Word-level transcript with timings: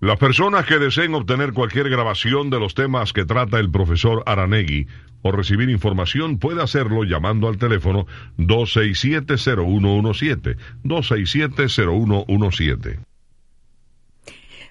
Las 0.00 0.18
personas 0.18 0.66
que 0.66 0.78
deseen 0.78 1.14
obtener 1.14 1.54
cualquier 1.54 1.88
grabación 1.88 2.50
de 2.50 2.60
los 2.60 2.74
temas 2.74 3.14
que 3.14 3.24
trata 3.24 3.58
el 3.58 3.70
profesor 3.70 4.22
Aranegui 4.26 4.86
o 5.22 5.32
recibir 5.32 5.70
información 5.70 6.38
puede 6.38 6.62
hacerlo 6.62 7.04
llamando 7.04 7.48
al 7.48 7.56
teléfono 7.56 8.06
267-0117. 8.36 10.58
267-0117. 10.84 12.98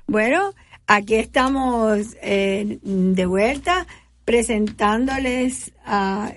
Bueno, 0.06 0.54
aquí 0.86 1.16
estamos 1.16 2.16
eh, 2.22 2.78
de 2.84 3.26
vuelta 3.26 3.88
presentándoles 4.26 5.74
a 5.88 6.34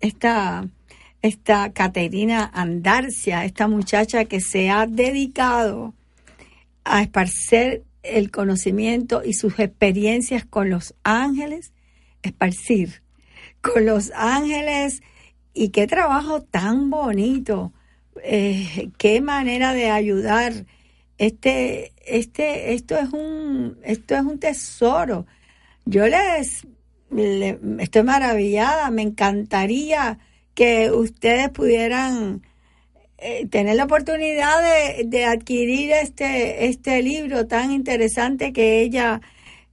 esta, 0.00 0.66
esta 1.22 1.72
Caterina 1.72 2.50
Andarcia, 2.52 3.44
esta 3.44 3.68
muchacha 3.68 4.24
que 4.24 4.40
se 4.40 4.70
ha 4.70 4.88
dedicado 4.88 5.94
a 6.82 7.00
esparcer 7.00 7.84
el 8.04 8.30
conocimiento 8.30 9.22
y 9.24 9.32
sus 9.32 9.58
experiencias 9.58 10.44
con 10.44 10.70
los 10.70 10.94
ángeles, 11.02 11.72
esparcir 12.22 13.02
con 13.60 13.86
los 13.86 14.12
ángeles 14.14 15.02
y 15.54 15.70
qué 15.70 15.86
trabajo 15.86 16.42
tan 16.42 16.90
bonito, 16.90 17.72
eh, 18.22 18.90
qué 18.98 19.20
manera 19.20 19.72
de 19.72 19.90
ayudar. 19.90 20.66
Este, 21.16 21.92
este, 22.06 22.74
esto 22.74 22.98
es 22.98 23.10
un, 23.12 23.78
esto 23.82 24.14
es 24.14 24.22
un 24.22 24.38
tesoro. 24.38 25.26
Yo 25.86 26.06
les, 26.06 26.66
estoy 27.78 28.02
maravillada, 28.02 28.90
me 28.90 29.02
encantaría 29.02 30.18
que 30.54 30.90
ustedes 30.90 31.50
pudieran 31.50 32.42
eh, 33.26 33.46
tener 33.46 33.76
la 33.76 33.84
oportunidad 33.84 34.60
de, 35.02 35.24
adquirir 35.24 35.92
este, 35.92 36.66
este 36.66 37.02
libro 37.02 37.46
tan 37.46 37.72
interesante 37.72 38.52
que 38.52 38.82
ella 38.82 39.22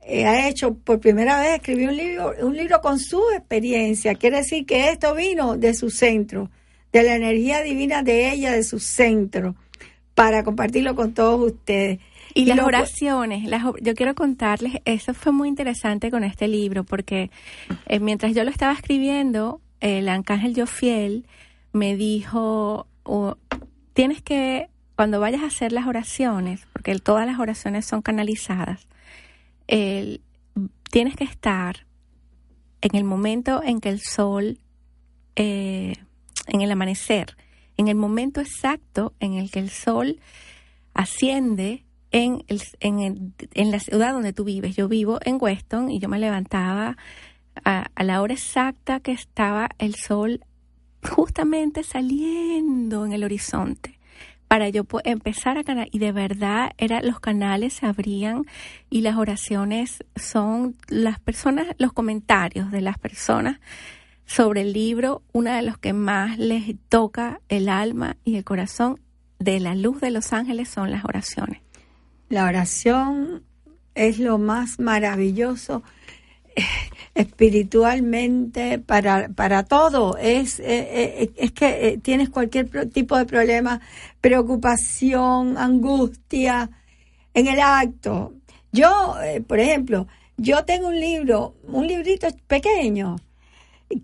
eh, 0.03 0.25
ha 0.25 0.47
hecho 0.47 0.75
por 0.75 1.01
primera 1.01 1.37
vez, 1.37 1.55
escribió 1.55 1.89
un 1.89 1.97
libro, 1.97 2.33
un 2.43 2.55
libro 2.55 2.79
con 2.79 2.97
su 2.97 3.21
experiencia. 3.35 4.15
Quiere 4.15 4.37
decir 4.37 4.65
que 4.65 4.87
esto 4.87 5.13
vino 5.15 5.57
de 5.57 5.73
su 5.73 5.89
centro, 5.89 6.49
de 6.93 7.03
la 7.03 7.15
energía 7.15 7.61
divina 7.61 8.03
de 8.03 8.31
ella, 8.31 8.53
de 8.53 8.63
su 8.63 8.79
centro, 8.79 9.55
para 10.15 10.45
compartirlo 10.45 10.95
con 10.95 11.13
todos 11.13 11.51
ustedes. 11.51 11.99
Y, 12.33 12.45
las 12.45 12.59
oraciones, 12.59 13.43
las, 13.49 13.63
yo 13.81 13.95
quiero 13.95 14.15
contarles, 14.15 14.75
eso 14.85 15.13
fue 15.13 15.33
muy 15.33 15.49
interesante 15.49 16.09
con 16.09 16.23
este 16.23 16.47
libro, 16.47 16.85
porque 16.85 17.31
eh, 17.85 17.99
mientras 17.99 18.33
yo 18.33 18.45
lo 18.45 18.49
estaba 18.49 18.71
escribiendo, 18.71 19.59
el 19.81 20.07
arcángel 20.07 20.55
Jofiel 20.55 21.25
me 21.73 21.97
dijo, 21.97 22.87
tienes 23.93 24.21
que, 24.21 24.69
cuando 24.95 25.19
vayas 25.19 25.41
a 25.41 25.47
hacer 25.47 25.71
las 25.71 25.87
oraciones, 25.87 26.65
porque 26.73 26.97
todas 26.99 27.25
las 27.25 27.39
oraciones 27.39 27.85
son 27.85 28.01
canalizadas, 28.01 28.87
tienes 29.67 31.15
que 31.15 31.23
estar 31.23 31.85
en 32.81 32.95
el 32.95 33.03
momento 33.03 33.61
en 33.63 33.79
que 33.79 33.89
el 33.89 34.01
sol, 34.01 34.59
eh, 35.35 35.93
en 36.47 36.61
el 36.61 36.71
amanecer, 36.71 37.37
en 37.77 37.87
el 37.87 37.95
momento 37.95 38.41
exacto 38.41 39.13
en 39.19 39.35
el 39.35 39.49
que 39.49 39.59
el 39.59 39.69
sol 39.69 40.19
asciende 40.93 41.85
en, 42.11 42.43
en, 42.79 43.33
en, 43.53 43.71
la 43.71 43.79
ciudad 43.79 44.13
donde 44.13 44.33
tú 44.33 44.43
vives. 44.43 44.75
Yo 44.75 44.89
vivo 44.89 45.19
en 45.23 45.37
Weston 45.39 45.89
y 45.89 45.99
yo 45.99 46.09
me 46.09 46.19
levantaba 46.19 46.97
a, 47.63 47.87
a 47.95 48.03
la 48.03 48.21
hora 48.21 48.33
exacta 48.33 48.99
que 48.99 49.13
estaba 49.13 49.69
el 49.77 49.95
sol 49.95 50.43
justamente 51.09 51.83
saliendo 51.83 53.05
en 53.05 53.13
el 53.13 53.23
horizonte 53.23 53.97
para 54.47 54.67
yo 54.67 54.85
empezar 55.05 55.57
a 55.57 55.63
ganar 55.63 55.87
y 55.91 55.99
de 55.99 56.11
verdad 56.11 56.71
era 56.77 57.01
los 57.01 57.19
canales 57.19 57.73
se 57.73 57.85
abrían 57.85 58.43
y 58.89 59.01
las 59.01 59.15
oraciones 59.15 60.03
son 60.15 60.75
las 60.89 61.19
personas 61.19 61.67
los 61.77 61.93
comentarios 61.93 62.69
de 62.69 62.81
las 62.81 62.97
personas 62.97 63.59
sobre 64.25 64.61
el 64.61 64.73
libro 64.73 65.23
una 65.31 65.55
de 65.55 65.61
los 65.61 65.77
que 65.77 65.93
más 65.93 66.37
les 66.37 66.75
toca 66.89 67.39
el 67.49 67.69
alma 67.69 68.17
y 68.25 68.35
el 68.35 68.43
corazón 68.43 68.99
de 69.39 69.59
la 69.59 69.73
luz 69.73 69.99
de 69.99 70.11
los 70.11 70.33
ángeles 70.33 70.69
son 70.69 70.91
las 70.91 71.03
oraciones. 71.03 71.61
La 72.29 72.45
oración 72.45 73.43
es 73.95 74.19
lo 74.19 74.37
más 74.37 74.79
maravilloso 74.79 75.83
espiritualmente 77.15 78.79
para, 78.79 79.29
para 79.29 79.63
todo. 79.63 80.17
Es, 80.17 80.59
eh, 80.59 80.63
eh, 80.67 81.31
es 81.35 81.51
que 81.51 81.87
eh, 81.87 81.97
tienes 81.97 82.29
cualquier 82.29 82.89
tipo 82.89 83.17
de 83.17 83.25
problema, 83.25 83.81
preocupación, 84.19 85.57
angustia 85.57 86.69
en 87.33 87.47
el 87.47 87.59
acto. 87.59 88.33
Yo, 88.71 89.15
por 89.47 89.59
ejemplo, 89.59 90.07
yo 90.37 90.63
tengo 90.63 90.87
un 90.87 90.99
libro, 90.99 91.55
un 91.67 91.87
librito 91.87 92.27
pequeño 92.47 93.17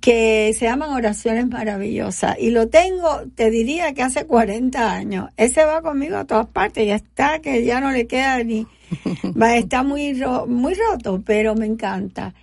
que 0.01 0.53
se 0.57 0.65
llaman 0.65 0.89
Oraciones 0.89 1.47
Maravillosas 1.47 2.37
y 2.37 2.51
lo 2.51 2.67
tengo, 2.67 3.21
te 3.35 3.49
diría 3.49 3.93
que 3.93 4.03
hace 4.03 4.25
40 4.25 4.91
años. 4.91 5.29
Ese 5.37 5.63
va 5.63 5.81
conmigo 5.81 6.17
a 6.17 6.25
todas 6.25 6.47
partes, 6.47 6.85
ya 6.85 6.95
está, 6.95 7.39
que 7.39 7.63
ya 7.63 7.79
no 7.79 7.91
le 7.91 8.07
queda 8.07 8.43
ni, 8.43 8.67
va, 9.41 9.55
está 9.55 9.83
muy, 9.83 10.13
muy 10.47 10.73
roto, 10.73 11.21
pero 11.25 11.55
me 11.55 11.65
encanta. 11.65 12.33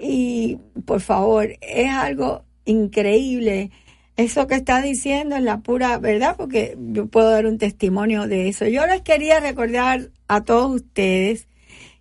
Y 0.00 0.58
por 0.86 1.00
favor, 1.00 1.56
es 1.60 1.90
algo 1.90 2.44
increíble. 2.64 3.70
Eso 4.16 4.46
que 4.46 4.54
está 4.56 4.82
diciendo 4.82 5.36
es 5.36 5.42
la 5.42 5.58
pura 5.58 5.98
verdad, 5.98 6.36
porque 6.36 6.76
yo 6.78 7.06
puedo 7.06 7.30
dar 7.30 7.46
un 7.46 7.58
testimonio 7.58 8.26
de 8.26 8.48
eso. 8.48 8.66
Yo 8.66 8.86
les 8.86 9.02
quería 9.02 9.40
recordar 9.40 10.10
a 10.28 10.42
todos 10.42 10.74
ustedes 10.74 11.48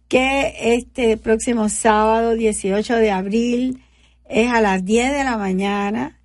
que 0.07 0.53
este 0.75 1.17
próximo 1.17 1.69
sábado 1.69 2.33
18 2.33 2.95
de 2.95 3.11
abril 3.11 3.83
es 4.27 4.51
a 4.51 4.61
las 4.61 4.83
10 4.85 5.13
de 5.13 5.23
la 5.23 5.37
mañana. 5.37 6.19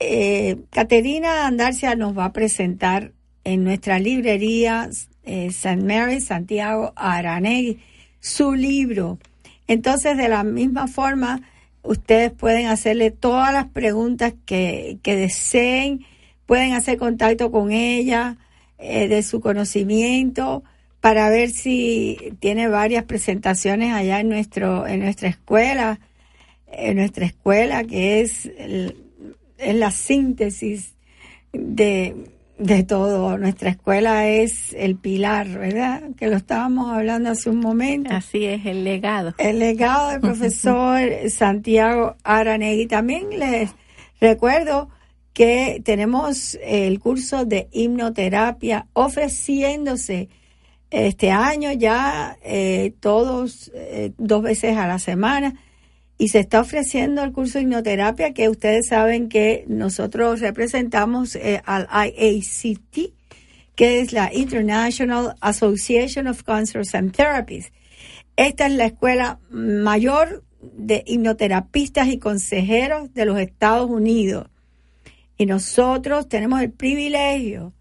Eh, 0.00 0.58
Caterina 0.70 1.46
Andarcia 1.46 1.96
nos 1.96 2.16
va 2.16 2.26
a 2.26 2.32
presentar 2.32 3.12
en 3.44 3.64
nuestra 3.64 3.98
librería 3.98 4.88
eh, 5.24 5.46
St. 5.46 5.82
Mary 5.82 6.20
Santiago 6.20 6.92
Aranegui 6.96 7.80
su 8.20 8.54
libro 8.54 9.18
entonces, 9.68 10.16
de 10.16 10.28
la 10.28 10.44
misma 10.44 10.88
forma, 10.88 11.42
ustedes 11.82 12.32
pueden 12.32 12.66
hacerle 12.66 13.10
todas 13.10 13.52
las 13.52 13.66
preguntas 13.66 14.34
que, 14.46 14.98
deseen, 15.04 16.04
pueden 16.46 16.72
hacer 16.72 16.98
contacto 16.98 17.50
con 17.50 17.70
ella 17.70 18.38
eh, 18.78 19.08
de 19.08 19.22
su 19.22 19.40
conocimiento 19.40 20.64
para 21.00 21.28
ver 21.30 21.50
si 21.50 22.32
tiene 22.40 22.68
varias 22.68 23.04
presentaciones 23.04 23.92
allá 23.92 24.20
en 24.20 24.28
nuestro 24.28 24.86
en 24.86 25.00
nuestra 25.00 25.28
escuela, 25.28 26.00
en 26.66 26.96
nuestra 26.96 27.26
escuela 27.26 27.84
que 27.84 28.20
es, 28.20 28.46
es 28.46 29.74
la 29.74 29.90
síntesis 29.90 30.94
de 31.52 32.16
de 32.58 32.82
todo. 32.82 33.38
Nuestra 33.38 33.70
escuela 33.70 34.28
es 34.28 34.74
el 34.74 34.96
pilar, 34.96 35.48
¿verdad? 35.48 36.02
Que 36.16 36.26
lo 36.26 36.36
estábamos 36.36 36.90
hablando 36.90 37.30
hace 37.30 37.50
un 37.50 37.60
momento. 37.60 38.10
Así 38.12 38.44
es, 38.44 38.66
el 38.66 38.84
legado. 38.84 39.34
El 39.38 39.60
legado 39.60 40.10
del 40.10 40.20
profesor 40.20 41.00
Santiago 41.30 42.16
Aranegui. 42.24 42.86
También 42.86 43.30
les 43.38 43.70
recuerdo 44.20 44.90
que 45.32 45.80
tenemos 45.84 46.58
el 46.62 46.98
curso 46.98 47.44
de 47.44 47.68
hipnoterapia 47.72 48.88
ofreciéndose 48.92 50.28
este 50.90 51.30
año 51.30 51.70
ya 51.72 52.38
eh, 52.42 52.94
todos 52.98 53.70
eh, 53.74 54.12
dos 54.16 54.42
veces 54.42 54.76
a 54.76 54.88
la 54.88 54.98
semana 54.98 55.54
y 56.18 56.28
se 56.28 56.40
está 56.40 56.60
ofreciendo 56.60 57.22
el 57.22 57.32
curso 57.32 57.58
de 57.58 57.64
hipnoterapia 57.64 58.34
que 58.34 58.48
ustedes 58.48 58.88
saben 58.88 59.28
que 59.28 59.64
nosotros 59.68 60.40
representamos 60.40 61.36
eh, 61.36 61.62
al 61.64 61.88
IACT, 61.92 63.12
que 63.76 64.00
es 64.00 64.12
la 64.12 64.34
International 64.34 65.36
Association 65.40 66.26
of 66.26 66.42
Counselors 66.42 66.96
and 66.96 67.12
Therapists. 67.12 67.72
Esta 68.34 68.66
es 68.66 68.72
la 68.72 68.86
escuela 68.86 69.38
mayor 69.50 70.42
de 70.60 71.04
hipnoterapistas 71.06 72.08
y 72.08 72.18
consejeros 72.18 73.14
de 73.14 73.24
los 73.24 73.38
Estados 73.38 73.88
Unidos. 73.88 74.48
Y 75.36 75.46
nosotros 75.46 76.28
tenemos 76.28 76.60
el 76.60 76.72
privilegio 76.72 77.72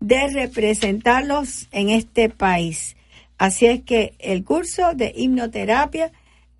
de 0.00 0.28
representarlos 0.28 1.68
en 1.70 1.90
este 1.90 2.28
país. 2.28 2.96
Así 3.38 3.66
es 3.66 3.82
que 3.82 4.14
el 4.18 4.42
curso 4.42 4.94
de 4.94 5.12
hipnoterapia 5.16 6.10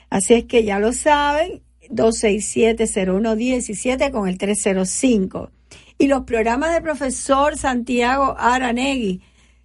Así 0.08 0.32
es 0.32 0.46
que 0.46 0.64
ya 0.64 0.78
lo 0.78 0.94
saben, 0.94 1.60
267-0117 1.90 4.10
con 4.10 4.26
el 4.26 4.38
305. 4.38 5.50
Y 5.98 6.06
los 6.06 6.22
programas 6.22 6.72
del 6.72 6.82
profesor 6.82 7.58
Santiago 7.58 8.34
Aranegui, 8.38 9.20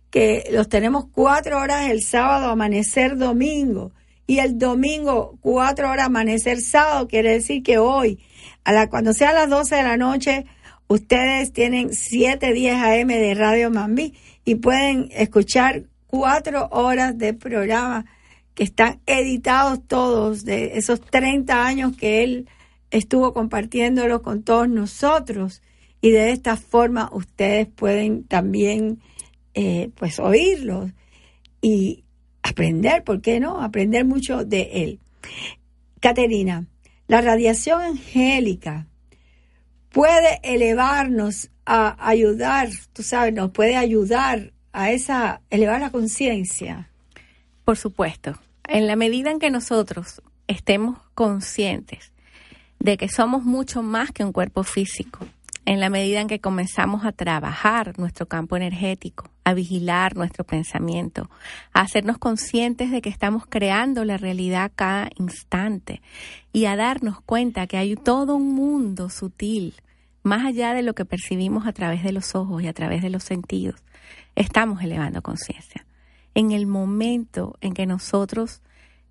que 0.09 0.43
los 0.51 0.67
tenemos 0.67 1.05
cuatro 1.13 1.59
horas 1.59 1.89
el 1.89 2.01
sábado, 2.01 2.49
amanecer 2.49 3.15
domingo, 3.15 3.93
y 4.27 4.39
el 4.39 4.59
domingo 4.59 5.37
cuatro 5.39 5.89
horas, 5.89 6.07
amanecer 6.07 6.59
sábado, 6.59 7.07
quiere 7.07 7.31
decir 7.31 7.63
que 7.63 7.77
hoy, 7.77 8.19
a 8.65 8.73
la, 8.73 8.89
cuando 8.89 9.13
sea 9.13 9.31
las 9.31 9.49
12 9.49 9.77
de 9.77 9.83
la 9.83 9.95
noche, 9.95 10.45
ustedes 10.91 11.53
tienen 11.53 11.93
710 11.93 12.75
AM 12.75 13.07
de 13.07 13.33
Radio 13.33 13.71
Mambí 13.71 14.13
y 14.43 14.55
pueden 14.55 15.07
escuchar 15.11 15.83
cuatro 16.05 16.67
horas 16.71 17.17
de 17.17 17.33
programa 17.33 18.05
que 18.53 18.63
están 18.63 18.99
editados 19.05 19.79
todos 19.87 20.43
de 20.43 20.77
esos 20.77 20.99
30 20.99 21.65
años 21.65 21.95
que 21.95 22.23
él 22.23 22.49
estuvo 22.89 23.33
compartiéndolo 23.33 24.21
con 24.21 24.43
todos 24.43 24.67
nosotros 24.67 25.61
y 26.01 26.09
de 26.09 26.31
esta 26.31 26.57
forma 26.57 27.09
ustedes 27.13 27.67
pueden 27.67 28.25
también 28.25 28.99
eh, 29.53 29.91
pues 29.95 30.19
oírlos 30.19 30.91
y 31.61 32.03
aprender, 32.43 33.05
¿por 33.05 33.21
qué 33.21 33.39
no? 33.39 33.61
Aprender 33.61 34.03
mucho 34.03 34.43
de 34.43 34.69
él. 34.73 34.99
Caterina, 36.01 36.65
la 37.07 37.21
radiación 37.21 37.81
angélica 37.81 38.87
puede 39.91 40.39
elevarnos 40.43 41.49
a 41.65 41.95
ayudar, 42.07 42.69
tú 42.93 43.03
sabes, 43.03 43.33
nos 43.33 43.51
puede 43.51 43.75
ayudar 43.75 44.51
a 44.73 44.91
esa, 44.91 45.41
elevar 45.49 45.79
la 45.79 45.91
conciencia. 45.91 46.89
Por 47.65 47.77
supuesto, 47.77 48.39
en 48.67 48.87
la 48.87 48.95
medida 48.95 49.31
en 49.31 49.39
que 49.39 49.51
nosotros 49.51 50.21
estemos 50.47 50.99
conscientes 51.13 52.11
de 52.79 52.97
que 52.97 53.09
somos 53.09 53.43
mucho 53.43 53.83
más 53.83 54.11
que 54.11 54.23
un 54.23 54.31
cuerpo 54.31 54.63
físico, 54.63 55.27
en 55.65 55.79
la 55.79 55.89
medida 55.89 56.21
en 56.21 56.27
que 56.27 56.39
comenzamos 56.39 57.05
a 57.05 57.11
trabajar 57.11 57.97
nuestro 57.99 58.27
campo 58.27 58.57
energético, 58.57 59.29
a 59.43 59.53
vigilar 59.53 60.15
nuestro 60.15 60.43
pensamiento, 60.43 61.29
a 61.73 61.81
hacernos 61.81 62.17
conscientes 62.17 62.91
de 62.91 63.01
que 63.01 63.09
estamos 63.09 63.45
creando 63.47 64.03
la 64.03 64.17
realidad 64.17 64.71
cada 64.75 65.09
instante 65.17 66.01
y 66.51 66.65
a 66.65 66.75
darnos 66.75 67.21
cuenta 67.21 67.67
que 67.67 67.77
hay 67.77 67.95
todo 67.95 68.35
un 68.35 68.55
mundo 68.55 69.09
sutil, 69.09 69.75
más 70.23 70.45
allá 70.45 70.73
de 70.73 70.81
lo 70.81 70.93
que 70.93 71.05
percibimos 71.05 71.67
a 71.67 71.73
través 71.73 72.03
de 72.03 72.11
los 72.11 72.35
ojos 72.35 72.61
y 72.63 72.67
a 72.67 72.73
través 72.73 73.01
de 73.01 73.09
los 73.09 73.23
sentidos, 73.23 73.83
estamos 74.35 74.81
elevando 74.81 75.21
conciencia. 75.21 75.85
En 76.33 76.51
el 76.51 76.65
momento 76.65 77.57
en 77.61 77.73
que 77.73 77.85
nosotros 77.85 78.61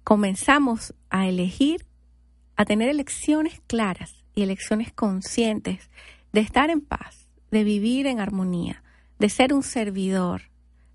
comenzamos 0.05 0.94
a 1.11 1.29
elegir, 1.29 1.87
a 2.56 2.64
tener 2.64 2.88
elecciones 2.88 3.61
claras 3.67 4.25
y 4.35 4.43
elecciones 4.43 4.93
conscientes 4.93 5.91
de 6.32 6.41
estar 6.41 6.71
en 6.71 6.81
paz, 6.81 7.29
de 7.50 7.65
vivir 7.65 8.06
en 8.06 8.21
armonía, 8.21 8.82
de 9.19 9.29
ser 9.29 9.53
un 9.53 9.62
servidor 9.62 10.50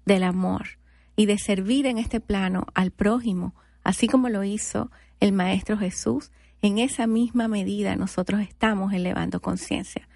del 0.06 0.24
amor 0.24 0.80
y 1.16 1.26
de 1.26 1.38
servir 1.38 1.86
en 1.86 1.98
este 1.98 2.20
plano 2.20 2.66
al 2.74 2.92
prójimo, 2.92 3.54
así 3.84 4.08
como 4.08 4.30
lo 4.30 4.44
hizo 4.44 4.92
el 5.20 5.32
Maestro 5.32 5.78
Jesús, 5.78 6.32
en 6.62 6.80
esa 6.80 7.08
misma 7.08 7.48
medida 7.48 7.96
nosotros 7.96 8.42
estamos 8.42 8.94
elevando 8.94 9.42
conciencia, 9.42 10.08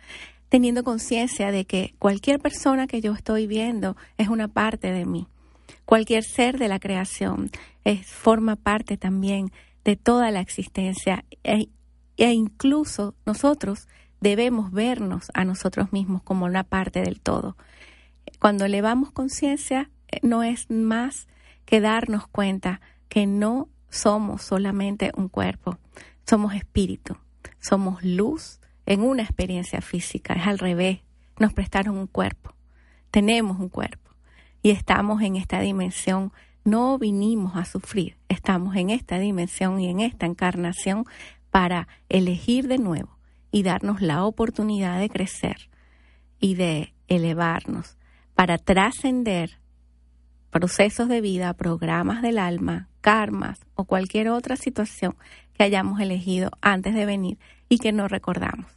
teniendo 0.49 0.83
conciencia 0.83 1.51
de 1.51 1.65
que 1.65 1.93
cualquier 1.99 2.39
persona 2.39 2.87
que 2.87 3.01
yo 3.01 3.13
estoy 3.13 3.47
viendo 3.47 3.95
es 4.17 4.29
una 4.29 4.47
parte 4.47 4.91
de 4.91 5.05
mí. 5.05 5.27
Cualquier 5.85 6.23
ser 6.23 6.57
de 6.57 6.67
la 6.67 6.79
creación 6.79 7.51
es, 7.83 8.07
forma 8.07 8.55
parte 8.55 8.97
también 8.97 9.51
de 9.83 9.95
toda 9.95 10.31
la 10.31 10.39
existencia 10.39 11.23
e, 11.43 11.69
e 12.17 12.33
incluso 12.33 13.15
nosotros 13.25 13.87
debemos 14.21 14.71
vernos 14.71 15.31
a 15.33 15.45
nosotros 15.45 15.91
mismos 15.91 16.21
como 16.23 16.45
una 16.45 16.63
parte 16.63 17.01
del 17.01 17.21
todo. 17.21 17.55
Cuando 18.39 18.65
elevamos 18.65 19.11
conciencia, 19.11 19.89
eh, 20.09 20.19
no 20.23 20.43
es 20.43 20.69
más 20.69 21.27
que 21.65 21.81
darnos 21.81 22.27
cuenta 22.27 22.81
que 23.07 23.25
no 23.25 23.69
somos 23.89 24.43
solamente 24.43 25.11
un 25.15 25.29
cuerpo, 25.29 25.77
somos 26.25 26.53
espíritu, 26.53 27.17
somos 27.59 28.03
luz 28.03 28.59
en 28.85 29.01
una 29.01 29.23
experiencia 29.23 29.81
física, 29.81 30.33
es 30.33 30.47
al 30.47 30.59
revés, 30.59 30.99
nos 31.39 31.53
prestaron 31.53 31.97
un 31.97 32.07
cuerpo, 32.07 32.53
tenemos 33.11 33.59
un 33.59 33.69
cuerpo 33.69 34.11
y 34.61 34.71
estamos 34.71 35.21
en 35.21 35.35
esta 35.35 35.59
dimensión, 35.59 36.31
no 36.63 36.99
vinimos 36.99 37.55
a 37.55 37.65
sufrir, 37.65 38.17
estamos 38.27 38.75
en 38.75 38.89
esta 38.89 39.17
dimensión 39.17 39.79
y 39.79 39.89
en 39.89 40.01
esta 40.01 40.25
encarnación 40.25 41.05
para 41.49 41.87
elegir 42.09 42.67
de 42.67 42.77
nuevo 42.77 43.18
y 43.51 43.63
darnos 43.63 44.01
la 44.01 44.23
oportunidad 44.23 44.99
de 44.99 45.09
crecer 45.09 45.69
y 46.39 46.55
de 46.55 46.93
elevarnos 47.07 47.97
para 48.35 48.57
trascender 48.57 49.59
procesos 50.49 51.09
de 51.09 51.21
vida, 51.21 51.53
programas 51.53 52.21
del 52.21 52.37
alma, 52.37 52.89
karmas 53.01 53.59
o 53.75 53.85
cualquier 53.85 54.29
otra 54.29 54.55
situación 54.55 55.15
que 55.53 55.63
hayamos 55.63 55.99
elegido 55.99 56.51
antes 56.61 56.93
de 56.93 57.05
venir 57.05 57.37
y 57.67 57.79
que 57.79 57.91
no 57.91 58.07
recordamos. 58.07 58.67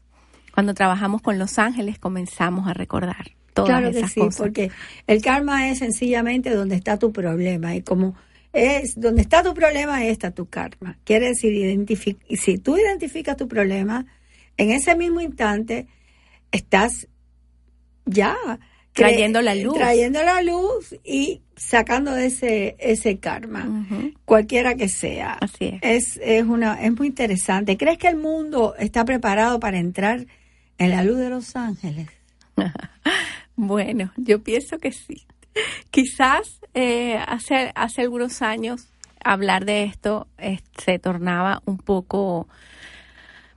Cuando 0.52 0.74
trabajamos 0.74 1.22
con 1.22 1.38
los 1.38 1.58
ángeles 1.58 1.98
comenzamos 1.98 2.68
a 2.68 2.74
recordar 2.74 3.32
todas 3.54 3.70
claro 3.70 3.92
que 3.92 4.06
sí, 4.08 4.20
porque 4.36 4.70
el 5.06 5.22
karma 5.22 5.68
es 5.68 5.78
sencillamente 5.78 6.50
donde 6.50 6.76
está 6.76 6.98
tu 6.98 7.12
problema 7.12 7.74
y 7.74 7.82
como 7.82 8.14
es 8.52 8.98
donde 9.00 9.22
está 9.22 9.42
tu 9.42 9.54
problema 9.54 10.04
está 10.04 10.30
tu 10.30 10.46
karma. 10.46 10.98
Quiere 11.04 11.28
decir, 11.28 11.86
si 12.36 12.58
tú 12.58 12.76
identificas 12.76 13.36
tu 13.36 13.48
problema, 13.48 14.06
en 14.56 14.70
ese 14.70 14.96
mismo 14.96 15.20
instante 15.20 15.86
estás 16.50 17.08
ya 18.04 18.36
trayendo 18.92 19.42
la 19.42 19.54
luz. 19.54 19.74
Trayendo 19.74 20.22
la 20.22 20.42
luz 20.42 20.94
y 21.04 21.42
sacando 21.56 22.12
de 22.12 22.26
ese, 22.26 22.76
ese 22.78 23.18
karma, 23.18 23.86
cualquiera 24.24 24.74
que 24.74 24.88
sea. 24.88 25.34
Así 25.34 25.78
es. 25.80 26.18
Es, 26.22 26.44
una, 26.44 26.82
es 26.82 26.92
muy 26.96 27.06
interesante. 27.08 27.76
¿Crees 27.76 27.98
que 27.98 28.08
el 28.08 28.16
mundo 28.16 28.74
está 28.78 29.04
preparado 29.04 29.60
para 29.60 29.78
entrar 29.78 30.26
en 30.78 30.90
la 30.90 31.04
luz 31.04 31.18
de 31.18 31.30
los 31.30 31.56
ángeles? 31.56 32.08
bueno, 33.56 34.12
yo 34.16 34.42
pienso 34.42 34.78
que 34.78 34.92
sí. 34.92 35.26
Quizás 35.90 36.60
eh, 36.74 37.18
hace, 37.26 37.72
hace 37.74 38.02
algunos 38.02 38.42
años 38.42 38.88
hablar 39.24 39.64
de 39.64 39.84
esto 39.84 40.26
eh, 40.38 40.60
se 40.78 40.98
tornaba 40.98 41.62
un 41.64 41.78
poco 41.78 42.48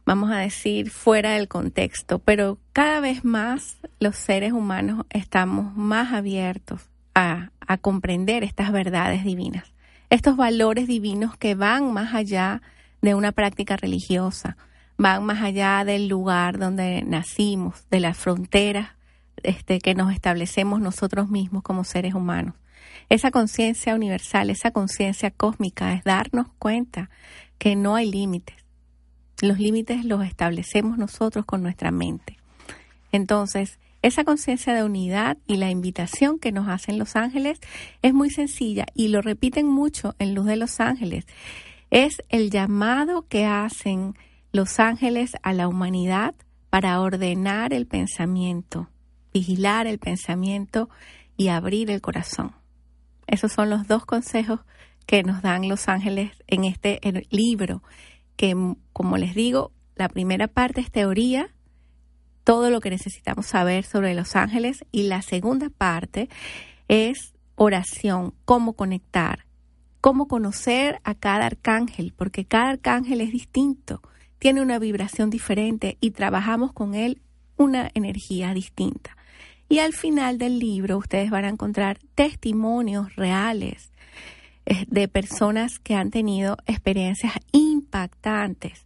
vamos 0.06 0.32
a 0.32 0.38
decir, 0.38 0.92
fuera 0.92 1.32
del 1.32 1.48
contexto, 1.48 2.20
pero 2.20 2.58
cada 2.74 3.00
vez 3.00 3.26
más 3.26 3.78
los 4.00 4.16
seres 4.16 4.54
humanos 4.54 5.06
estamos 5.10 5.76
más 5.76 6.14
abiertos 6.14 6.90
a, 7.14 7.50
comprender 7.82 8.44
estas 8.44 8.72
verdades 8.72 9.24
divinas, 9.24 9.74
estos 10.12 10.38
valores 10.38 10.88
divinos 10.88 11.36
que 11.36 11.56
van 11.56 11.92
más 11.92 12.14
allá 12.14 12.62
de 13.02 13.16
una 13.16 13.32
práctica 13.32 13.76
religiosa, 13.76 14.56
van 14.98 15.26
más 15.26 15.42
allá 15.42 15.84
del 15.84 16.08
lugar 16.08 16.60
donde 16.60 17.02
nacimos, 17.02 17.90
de 17.90 18.00
las 18.00 18.18
fronteras 18.18 18.90
este, 19.42 19.80
que 19.80 19.96
nos 19.96 20.14
establecemos 20.14 20.80
nosotros 20.80 21.30
mismos 21.30 21.64
como 21.64 21.84
seres 21.84 22.14
humanos. 22.14 22.54
Esa 23.10 23.32
conciencia 23.32 23.96
universal, 23.96 24.52
esa 24.52 24.70
conciencia 24.70 25.32
cósmica 25.32 25.94
es 25.94 26.04
darnos 26.04 26.48
cuenta 26.60 27.10
que 27.58 27.76
no 27.76 27.96
hay 27.96 28.12
límites, 28.12 28.65
los 29.42 29.60
límites 29.60 30.06
los 30.06 30.24
establecemos 30.26 30.98
nosotros 30.98 31.46
con 31.46 31.62
nuestra 31.62 31.92
mente. 31.92 32.38
Entonces, 33.12 33.80
esa 34.02 34.24
conciencia 34.24 34.74
de 34.74 34.84
unidad 34.84 35.38
y 35.48 35.58
la 35.58 35.72
invitación 35.72 36.38
que 36.38 36.52
nos 36.52 36.68
hacen 36.68 37.00
los 37.00 37.16
ángeles 37.16 37.60
es 38.02 38.14
muy 38.14 38.30
sencilla 38.30 38.86
y 38.94 39.08
lo 39.08 39.22
repiten 39.22 39.68
mucho 39.68 40.16
en 40.20 40.36
Luz 40.36 40.46
de 40.46 40.58
los 40.58 40.80
Ángeles. 40.80 41.26
Es 41.90 42.22
el 42.30 42.52
llamado 42.52 43.28
que 43.28 43.46
hacen 43.46 44.14
los 44.52 44.80
ángeles 44.80 45.34
a 45.42 45.54
la 45.54 45.68
humanidad 45.68 46.36
para 46.70 47.00
ordenar 47.02 47.74
el 47.74 47.88
pensamiento, 47.88 48.90
vigilar 49.34 49.88
el 49.88 49.98
pensamiento 49.98 50.90
y 51.36 51.48
abrir 51.48 51.90
el 51.90 52.02
corazón. 52.02 52.52
Esos 53.28 53.52
son 53.54 53.70
los 53.70 53.88
dos 53.88 54.06
consejos 54.06 54.60
que 55.06 55.24
nos 55.24 55.42
dan 55.42 55.68
los 55.68 55.88
ángeles 55.88 56.32
en 56.48 56.64
este 56.64 57.00
libro, 57.30 57.82
que 58.36 58.76
como 58.94 59.18
les 59.18 59.36
digo, 59.36 59.72
la 59.96 60.10
primera 60.10 60.48
parte 60.48 60.82
es 60.82 60.92
teoría, 60.92 61.50
todo 62.44 62.70
lo 62.70 62.80
que 62.80 62.90
necesitamos 62.90 63.48
saber 63.48 63.84
sobre 63.86 64.14
los 64.14 64.36
ángeles, 64.36 64.86
y 64.92 65.04
la 65.04 65.22
segunda 65.22 65.70
parte 65.70 66.30
es 66.88 67.34
oración, 67.56 68.34
cómo 68.46 68.74
conectar, 68.74 69.46
cómo 70.02 70.28
conocer 70.28 71.00
a 71.04 71.16
cada 71.16 71.46
arcángel, 71.46 72.14
porque 72.16 72.46
cada 72.46 72.70
arcángel 72.70 73.22
es 73.22 73.32
distinto, 73.32 74.02
tiene 74.38 74.62
una 74.62 74.78
vibración 74.78 75.30
diferente 75.30 75.98
y 76.02 76.12
trabajamos 76.12 76.74
con 76.74 76.94
él 76.94 77.22
una 77.58 77.90
energía 77.94 78.54
distinta. 78.54 79.18
Y 79.68 79.80
al 79.80 79.94
final 79.94 80.38
del 80.38 80.60
libro 80.60 80.98
ustedes 80.98 81.32
van 81.32 81.46
a 81.46 81.50
encontrar 81.50 81.98
testimonios 82.14 83.16
reales 83.16 83.92
de 84.66 85.08
personas 85.08 85.80
que 85.80 85.96
han 85.96 86.10
tenido 86.10 86.58
experiencias 86.66 87.34
impactantes 87.52 88.86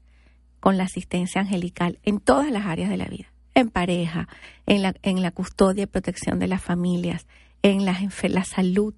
con 0.59 0.77
la 0.77 0.83
asistencia 0.83 1.41
angelical 1.41 1.99
en 2.03 2.19
todas 2.19 2.51
las 2.51 2.65
áreas 2.65 2.89
de 2.89 2.97
la 2.97 3.05
vida, 3.05 3.31
en 3.53 3.69
pareja, 3.69 4.27
en 4.65 4.81
la, 4.81 4.93
en 5.03 5.21
la 5.21 5.31
custodia 5.31 5.83
y 5.83 5.87
protección 5.87 6.39
de 6.39 6.47
las 6.47 6.61
familias, 6.61 7.27
en 7.61 7.85
la, 7.85 7.97
la 8.23 8.43
salud, 8.43 8.93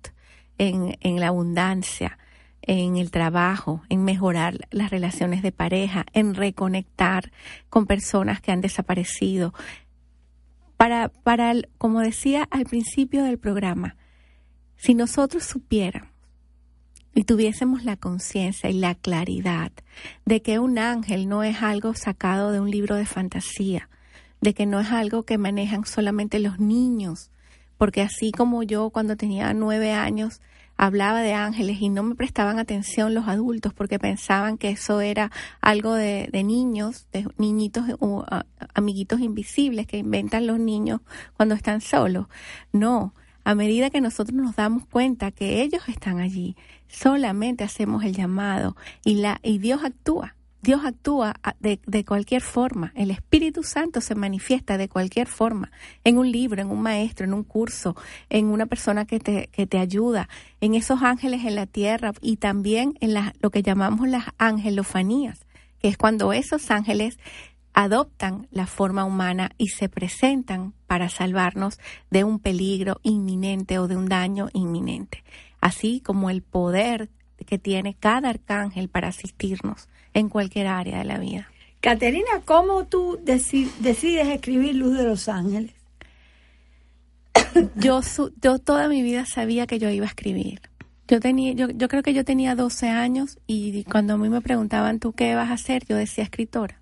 en, 0.58 0.98
en 1.02 1.20
la 1.20 1.28
abundancia, 1.28 2.18
en 2.64 2.98
el 2.98 3.12
trabajo, 3.12 3.84
en 3.90 4.04
mejorar 4.04 4.68
las 4.72 4.90
relaciones 4.90 5.42
de 5.42 5.52
pareja, 5.52 6.06
en 6.14 6.36
reconectar 6.36 7.32
con 7.70 7.86
personas 7.86 8.42
que 8.42 8.52
han 8.52 8.62
desaparecido, 8.62 9.54
para, 10.78 11.10
para, 11.10 11.54
como 11.78 12.00
decía 12.00 12.48
al 12.50 12.66
principio 12.66 13.24
del 13.24 13.38
programa, 13.38 13.98
si 14.78 14.96
nosotros 14.96 15.44
supiéramos 15.44 16.11
y 17.14 17.24
tuviésemos 17.24 17.84
la 17.84 17.98
conciencia 17.98 18.70
y 18.70 18.74
la 18.74 18.96
claridad 18.96 19.72
de 20.26 20.42
que 20.42 20.60
un 20.60 20.78
ángel 20.78 21.28
no 21.28 21.44
es 21.44 21.62
algo 21.62 21.94
sacado 21.94 22.52
de 22.52 22.60
un 22.60 22.72
libro 22.72 22.96
de 22.96 23.06
fantasía, 23.06 23.90
de 24.40 24.54
que 24.54 24.66
no 24.66 24.80
es 24.80 24.92
algo 24.92 25.24
que 25.24 25.38
manejan 25.38 25.86
solamente 25.86 26.40
los 26.40 26.60
niños, 26.60 27.32
porque 27.78 28.02
así 28.02 28.32
como 28.32 28.64
yo 28.64 28.90
cuando 28.90 29.18
tenía 29.18 29.54
nueve 29.54 29.92
años 29.92 30.42
hablaba 30.82 31.22
de 31.22 31.34
ángeles 31.34 31.80
y 31.80 31.90
no 31.90 32.02
me 32.02 32.16
prestaban 32.16 32.58
atención 32.58 33.14
los 33.14 33.28
adultos 33.28 33.72
porque 33.72 34.00
pensaban 34.00 34.58
que 34.58 34.70
eso 34.70 35.00
era 35.00 35.32
algo 35.62 35.94
de, 35.94 36.28
niños, 36.44 37.08
de 37.12 37.28
niñitos 37.38 37.86
o 38.00 38.26
amiguitos 38.74 39.20
invisibles 39.20 39.86
que 39.86 39.98
inventan 39.98 40.48
los 40.48 40.60
niños 40.60 41.02
cuando 41.38 41.54
están 41.54 41.82
solos. 41.82 42.26
No, 42.74 43.14
a 43.44 43.56
medida 43.56 43.90
que 43.90 44.02
nosotros 44.02 44.36
nos 44.36 44.56
damos 44.56 44.86
cuenta 44.88 45.32
que 45.32 45.62
ellos 45.62 45.84
están 45.88 46.20
allí, 46.20 46.56
solamente 46.88 47.64
hacemos 47.64 48.04
el 48.04 48.16
llamado 48.16 48.76
y, 49.04 49.16
la, 49.16 49.40
y 49.44 49.58
Dios 49.58 49.84
actúa. 49.84 50.36
Dios 50.62 50.82
actúa 50.86 51.34
de, 51.60 51.80
de, 51.88 52.06
cualquier 52.06 52.42
forma. 52.42 52.94
El 52.96 53.10
Espíritu 53.10 53.64
Santo 53.64 54.00
se 54.00 54.14
manifiesta 54.14 54.78
de 54.78 54.90
cualquier 54.90 55.28
forma. 55.28 55.72
En 56.04 56.20
un 56.20 56.32
libro, 56.32 56.62
en 56.62 56.70
un 56.70 56.82
maestro, 56.82 57.26
en 57.26 57.34
un 57.34 57.44
curso, 57.44 57.96
en 58.30 58.46
una 58.46 58.68
persona 58.68 59.06
que 59.06 59.20
te, 59.20 59.50
que 59.52 59.66
te 59.66 59.80
ayuda, 59.80 60.30
en 60.60 60.76
esos 60.76 61.02
ángeles 61.02 61.46
en 61.46 61.56
la 61.56 61.66
tierra 61.66 62.14
y 62.22 62.38
también 62.38 62.94
en 63.02 63.16
la, 63.16 63.34
lo 63.42 63.50
que 63.50 63.64
llamamos 63.64 64.08
las 64.08 64.26
angelofanías, 64.38 65.48
que 65.80 65.88
es 65.88 65.98
cuando 65.98 66.32
esos 66.32 66.70
ángeles 66.70 67.18
adoptan 67.74 68.48
la 68.52 68.66
forma 68.66 69.06
humana 69.06 69.52
y 69.58 69.70
se 69.70 69.90
presentan 69.90 70.74
para 70.88 71.10
salvarnos 71.10 71.80
de 72.10 72.24
un 72.24 72.40
peligro 72.40 73.00
inminente 73.04 73.80
o 73.80 73.88
de 73.88 73.96
un 73.96 74.08
daño 74.08 74.50
inminente. 74.54 75.24
Así 75.60 76.02
como 76.02 76.30
el 76.30 76.42
poder 76.42 77.10
que 77.46 77.58
tiene 77.58 77.96
cada 77.96 78.30
arcángel 78.30 78.90
para 78.90 79.10
asistirnos 79.10 79.90
en 80.14 80.30
cualquier 80.30 80.68
área 80.68 81.00
de 81.00 81.06
la 81.06 81.18
vida. 81.18 81.50
Caterina, 81.80 82.42
¿cómo 82.46 82.86
tú 82.86 83.20
decides 83.24 84.28
escribir 84.28 84.76
Luz 84.76 84.98
de 84.98 85.04
los 85.04 85.28
Ángeles? 85.28 85.74
yo, 87.76 88.02
yo 88.42 88.60
toda 88.60 88.88
mi 88.88 89.02
vida 89.02 89.26
sabía 89.26 89.66
que 89.66 89.80
yo 89.80 89.90
iba 89.90 90.06
a 90.06 90.10
escribir. 90.10 90.62
Yo, 91.08 91.20
tenía, 91.20 91.54
yo, 91.54 91.70
yo 91.70 91.88
creo 91.88 92.04
que 92.04 92.14
yo 92.14 92.24
tenía 92.24 92.56
12 92.56 92.88
años 92.88 93.40
y 93.48 93.84
cuando 93.86 94.14
a 94.14 94.18
mí 94.18 94.30
me 94.30 94.42
preguntaban 94.42 95.00
tú 95.00 95.14
qué 95.14 95.36
vas 95.36 95.50
a 95.50 95.54
hacer, 95.54 95.86
yo 95.86 95.98
decía 95.98 96.24
escritora. 96.24 96.81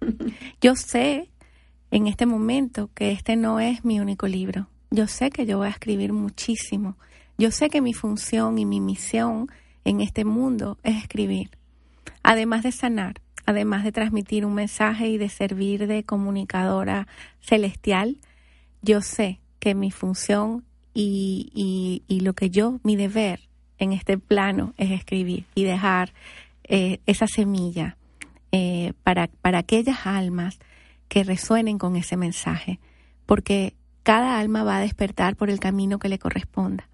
Yo 0.60 0.74
sé 0.76 1.30
en 1.90 2.06
este 2.06 2.26
momento 2.26 2.90
que 2.94 3.12
este 3.12 3.36
no 3.36 3.60
es 3.60 3.84
mi 3.84 4.00
único 4.00 4.26
libro. 4.26 4.68
Yo 4.90 5.06
sé 5.06 5.30
que 5.30 5.46
yo 5.46 5.58
voy 5.58 5.68
a 5.68 5.70
escribir 5.70 6.12
muchísimo. 6.12 6.96
Yo 7.36 7.50
sé 7.50 7.68
que 7.68 7.80
mi 7.80 7.94
función 7.94 8.58
y 8.58 8.64
mi 8.64 8.80
misión 8.80 9.48
en 9.84 10.00
este 10.00 10.24
mundo 10.24 10.78
es 10.82 10.96
escribir. 10.96 11.50
Además 12.22 12.62
de 12.62 12.72
sanar, 12.72 13.20
además 13.44 13.84
de 13.84 13.92
transmitir 13.92 14.46
un 14.46 14.54
mensaje 14.54 15.08
y 15.08 15.18
de 15.18 15.28
servir 15.28 15.86
de 15.86 16.04
comunicadora 16.04 17.06
celestial, 17.40 18.18
yo 18.82 19.00
sé 19.00 19.40
que 19.58 19.74
mi 19.74 19.90
función 19.90 20.64
y, 20.94 22.02
lo 22.08 22.34
que 22.34 22.50
yo, 22.50 22.78
mi 22.82 22.96
deber 22.96 23.40
en 23.78 23.92
este 23.92 24.16
plano 24.16 24.74
es 24.78 24.90
escribir 24.90 25.44
y 25.54 25.64
dejar 25.64 26.12
eh, 26.64 27.00
esa 27.06 27.26
semilla 27.26 27.96
eh, 28.56 28.92
para, 29.02 29.26
para 29.42 29.58
aquellas 29.58 30.06
almas 30.06 30.60
que 31.08 31.24
resuenen 31.24 31.76
con 31.76 31.96
ese 31.96 32.16
mensaje, 32.16 32.78
porque 33.26 33.74
cada 34.04 34.38
alma 34.38 34.62
va 34.62 34.76
a 34.76 34.80
despertar 34.80 35.34
por 35.34 35.50
el 35.50 35.58
camino 35.58 35.98
que 35.98 36.08
le 36.08 36.20
corresponda. 36.20 36.88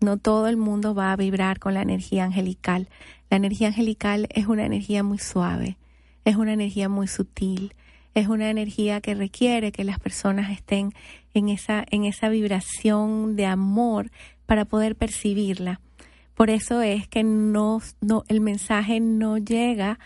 No 0.00 0.16
todo 0.16 0.48
el 0.48 0.56
mundo 0.56 0.94
va 0.94 1.12
a 1.12 1.16
vibrar 1.16 1.58
con 1.58 1.74
la 1.74 1.82
energía 1.82 2.24
angelical. 2.24 2.88
La 3.28 3.36
energía 3.36 3.68
angelical 3.68 4.28
es 4.30 4.46
una 4.46 4.64
energía 4.64 5.02
muy 5.02 5.18
suave, 5.18 5.76
es 6.24 6.36
una 6.36 6.54
energía 6.54 6.88
muy 6.88 7.06
sutil, 7.06 7.74
es 8.14 8.28
una 8.28 8.48
energía 8.48 9.02
que 9.02 9.14
requiere 9.14 9.72
que 9.72 9.84
las 9.84 9.98
personas 9.98 10.50
estén 10.50 10.94
en 11.34 11.50
esa, 11.50 11.84
en 11.90 12.04
esa 12.04 12.30
vibración 12.30 13.36
de 13.36 13.44
amor 13.44 14.10
para 14.46 14.64
poder 14.64 14.96
percibirla. 14.96 15.82
Por 16.32 16.48
eso 16.48 16.80
es 16.80 17.08
que 17.08 17.24
no, 17.24 17.82
no, 18.00 18.24
el 18.28 18.40
mensaje 18.40 19.00
no 19.00 19.36
llega 19.36 19.98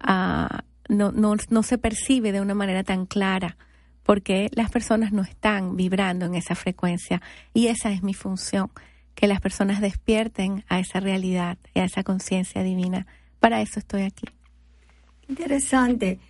no, 0.00 1.12
no, 1.12 1.36
no 1.48 1.62
se 1.62 1.78
percibe 1.78 2.32
de 2.32 2.40
una 2.40 2.54
manera 2.54 2.84
tan 2.84 3.06
clara, 3.06 3.56
porque 4.02 4.50
las 4.52 4.70
personas 4.70 5.12
no 5.12 5.22
están 5.22 5.76
vibrando 5.76 6.26
en 6.26 6.34
esa 6.34 6.54
frecuencia 6.54 7.20
y 7.52 7.66
esa 7.66 7.90
es 7.90 8.02
mi 8.02 8.14
función 8.14 8.70
que 9.16 9.26
las 9.26 9.40
personas 9.40 9.80
despierten 9.80 10.64
a 10.68 10.78
esa 10.78 11.00
realidad 11.00 11.58
y 11.74 11.80
a 11.80 11.84
esa 11.84 12.04
conciencia 12.04 12.62
divina. 12.62 13.06
Para 13.40 13.60
eso 13.62 13.80
estoy 13.80 14.02
aquí. 14.02 14.26
Interesante. 15.28 16.20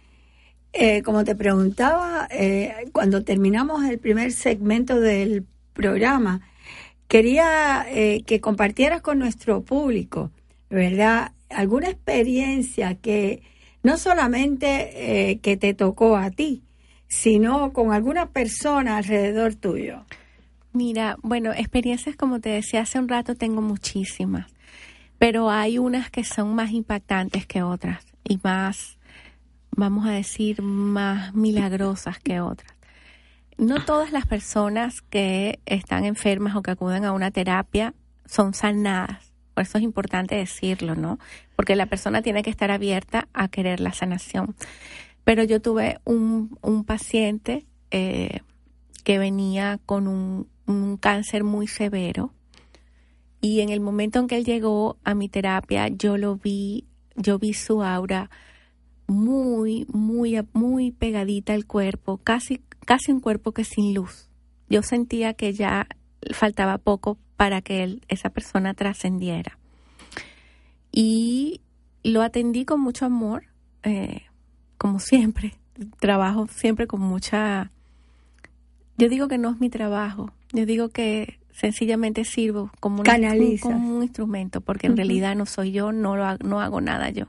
Eh, 0.73 1.03
como 1.03 1.25
te 1.25 1.35
preguntaba, 1.35 2.29
eh, 2.31 2.89
cuando 2.93 3.25
terminamos 3.25 3.85
el 3.85 3.99
primer 3.99 4.33
segmento 4.33 5.01
del 5.01 5.45
programa, 5.73 6.43
quería 7.09 7.87
eh, 7.89 8.23
que 8.25 8.41
compartieras 8.41 9.03
con 9.03 9.19
nuestro 9.19 9.63
público, 9.63 10.31
¿verdad? 10.71 11.33
Alguna 11.51 11.89
experiencia 11.89 12.95
que 12.95 13.43
no 13.87 13.97
solamente 13.99 15.39
que 15.43 15.57
te 15.57 15.73
tocó 15.73 16.17
a 16.17 16.33
ti, 16.33 16.65
sino 17.07 17.73
con 17.73 17.93
alguna 17.93 18.31
persona 18.31 18.97
alrededor 18.97 19.55
tuyo. 19.55 20.05
Mira, 20.73 21.17
bueno, 21.23 21.53
experiencias 21.53 22.17
como 22.17 22.41
te 22.41 22.49
decía 22.49 22.81
hace 22.81 22.99
un 22.99 23.09
rato 23.09 23.37
tengo 23.37 23.63
muchísimas, 23.63 24.53
pero 25.19 25.51
hay 25.51 25.79
unas 25.79 26.11
que 26.11 26.25
son 26.25 26.53
más 26.57 26.73
impactantes 26.73 27.47
que 27.47 27.63
otras 27.63 28.05
y 28.25 28.41
más, 28.43 28.99
vamos 29.71 30.05
a 30.05 30.11
decir, 30.11 30.63
más 30.63 31.33
milagrosas 31.33 32.19
que 32.19 32.41
otras. 32.41 32.75
No 33.57 33.85
todas 33.85 34.11
las 34.11 34.27
personas 34.27 35.01
que 35.01 35.61
están 35.65 36.05
enfermas 36.05 36.57
o 36.57 36.63
que 36.63 36.73
acuden 36.73 37.05
a 37.05 37.13
una 37.13 37.31
terapia 37.31 37.95
son 38.25 38.53
sanadas. 38.53 39.26
Por 39.57 39.65
eso 39.65 39.79
es 39.79 39.85
importante 39.85 40.37
decirlo, 40.37 40.95
¿no? 40.95 41.19
Porque 41.57 41.75
la 41.75 41.87
persona 41.87 42.23
tiene 42.23 42.45
que 42.45 42.51
estar 42.51 42.71
abierta 42.71 43.27
a 43.33 43.49
querer 43.49 43.81
la 43.81 43.93
sanación. 43.93 44.55
Pero 45.25 45.43
yo 45.43 45.61
tuve 45.61 45.99
un, 46.05 46.57
un 46.63 46.85
paciente 46.85 47.67
eh, 47.91 48.43
que 49.03 49.19
venía 49.19 49.81
con 49.85 50.07
un 50.07 50.47
un 50.67 50.97
cáncer 50.97 51.45
muy 51.45 51.67
severo 51.67 52.33
y 53.41 53.61
en 53.61 53.71
el 53.71 53.81
momento 53.81 54.19
en 54.19 54.27
que 54.27 54.37
él 54.37 54.45
llegó 54.45 54.99
a 55.05 55.15
mi 55.15 55.29
terapia 55.29 55.89
yo 55.89 56.17
lo 56.17 56.37
vi, 56.37 56.85
yo 57.15 57.39
vi 57.39 57.55
su 57.55 57.83
aura 57.83 58.31
muy, 59.07 59.87
muy, 59.89 60.37
muy 60.53 60.91
pegadita 60.91 61.55
al 61.55 61.65
cuerpo, 61.65 62.19
casi, 62.19 62.63
casi 62.85 63.13
un 63.13 63.21
cuerpo 63.21 63.53
que 63.53 63.63
sin 63.63 63.95
luz. 63.95 64.29
Yo 64.69 64.83
sentía 64.83 65.35
que 65.35 65.53
ya 65.53 65.87
faltaba 66.33 66.79
poco 66.79 67.17
para 67.37 67.61
que 67.61 67.83
él, 67.83 68.03
esa 68.09 68.31
persona 68.31 68.75
trascendiera. 68.75 69.59
Y 70.93 71.61
lo 72.03 72.23
atendí 72.23 72.65
con 72.65 72.81
mucho 72.81 73.05
amor, 73.05 73.45
eh, 73.83 74.23
como 74.79 75.01
siempre. 75.01 75.55
Trabajo 76.01 76.49
siempre 76.51 76.87
con 76.87 77.01
mucha 77.01 77.71
Yo 78.97 79.09
digo 79.09 79.29
que 79.29 79.39
no 79.39 79.51
es 79.51 79.61
mi 79.61 79.69
trabajo. 79.69 80.33
Yo 80.53 80.65
digo 80.65 80.89
que 80.89 81.39
sencillamente 81.53 82.25
sirvo 82.25 82.71
como 82.81 83.03
un, 83.03 83.59
como 83.59 83.97
un 83.97 84.03
instrumento, 84.03 84.61
porque 84.61 84.87
en 84.87 84.97
realidad 84.97 85.35
no 85.35 85.47
soy 85.47 85.73
yo, 85.73 85.91
no, 85.91 86.17
lo, 86.17 86.37
no 86.39 86.61
hago 86.61 86.81
nada 86.81 87.11
yo. 87.11 87.27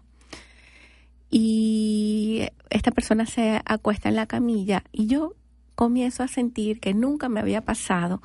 Y 1.30 2.48
esta 2.70 2.92
persona 2.92 3.26
se 3.26 3.62
acuesta 3.66 4.10
en 4.10 4.16
la 4.16 4.28
camilla 4.28 4.84
y 4.92 5.08
yo 5.08 5.34
comienzo 5.76 6.24
a 6.24 6.28
sentir 6.28 6.80
que 6.80 6.94
nunca 6.94 7.30
me 7.30 7.40
había 7.40 7.62
pasado 7.62 8.22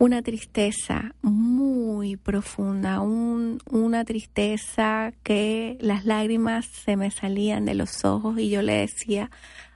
una 0.00 0.22
tristeza 0.22 1.14
muy 1.20 2.16
profunda, 2.16 3.00
una 3.02 4.04
tristeza 4.06 5.12
que 5.22 5.76
las 5.78 6.06
lágrimas 6.06 6.64
se 6.64 6.96
me 6.96 7.10
salían 7.10 7.66
de 7.66 7.74
los 7.74 8.02
ojos 8.06 8.38
y 8.38 8.48
yo 8.48 8.62
le 8.62 8.72
decía 8.72 9.30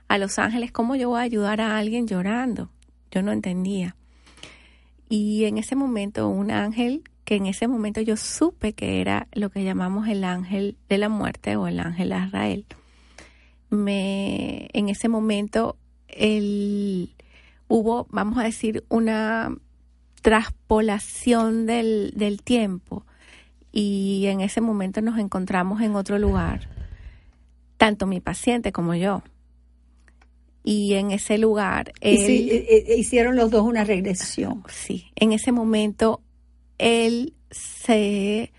a 0.07 0.17
los 0.17 0.39
ángeles, 0.39 0.71
¿cómo 0.71 0.95
yo 0.95 1.09
voy 1.09 1.19
a 1.19 1.23
ayudar 1.23 1.61
a 1.61 1.77
alguien 1.77 2.07
llorando? 2.07 2.71
Yo 3.11 3.21
no 3.21 3.31
entendía. 3.31 3.95
Y 5.09 5.45
en 5.45 5.59
ese 5.59 5.75
momento 5.75 6.27
un 6.27 6.49
ángel, 6.49 7.03
que 7.23 7.35
en 7.35 7.45
ese 7.45 7.67
momento 7.67 8.01
yo 8.01 8.17
supe 8.17 8.73
que 8.73 9.01
era 9.01 9.27
lo 9.31 9.51
que 9.51 9.63
llamamos 9.63 10.07
el 10.07 10.23
ángel 10.23 10.75
de 10.89 10.97
la 10.97 11.07
muerte 11.07 11.55
o 11.55 11.67
el 11.67 11.79
ángel 11.79 12.09
de 12.09 12.25
Israel, 12.25 12.65
me, 13.69 14.69
en 14.73 14.89
ese 14.89 15.07
momento 15.07 15.77
el, 16.07 17.13
hubo, 17.67 18.07
vamos 18.09 18.39
a 18.39 18.43
decir, 18.43 18.83
una 18.89 19.55
traspolación 20.25 21.67
del, 21.67 22.11
del 22.15 22.41
tiempo 22.41 23.05
y 23.71 24.25
en 24.25 24.41
ese 24.41 24.59
momento 24.59 24.99
nos 25.01 25.19
encontramos 25.19 25.81
en 25.81 25.95
otro 25.95 26.17
lugar, 26.17 26.67
tanto 27.77 28.07
mi 28.07 28.21
paciente 28.21 28.71
como 28.71 28.95
yo. 28.95 29.21
Y 30.63 30.95
en 30.95 31.11
ese 31.11 31.37
lugar... 31.37 31.93
Él, 32.01 32.17
e, 32.17 32.85
e, 32.87 32.97
hicieron 32.97 33.35
los 33.35 33.51
dos 33.51 33.67
una 33.67 33.83
regresión. 33.83 34.63
Sí, 34.67 35.11
en 35.15 35.31
ese 35.31 35.51
momento 35.51 36.23
él 36.79 37.35
se 37.51 38.51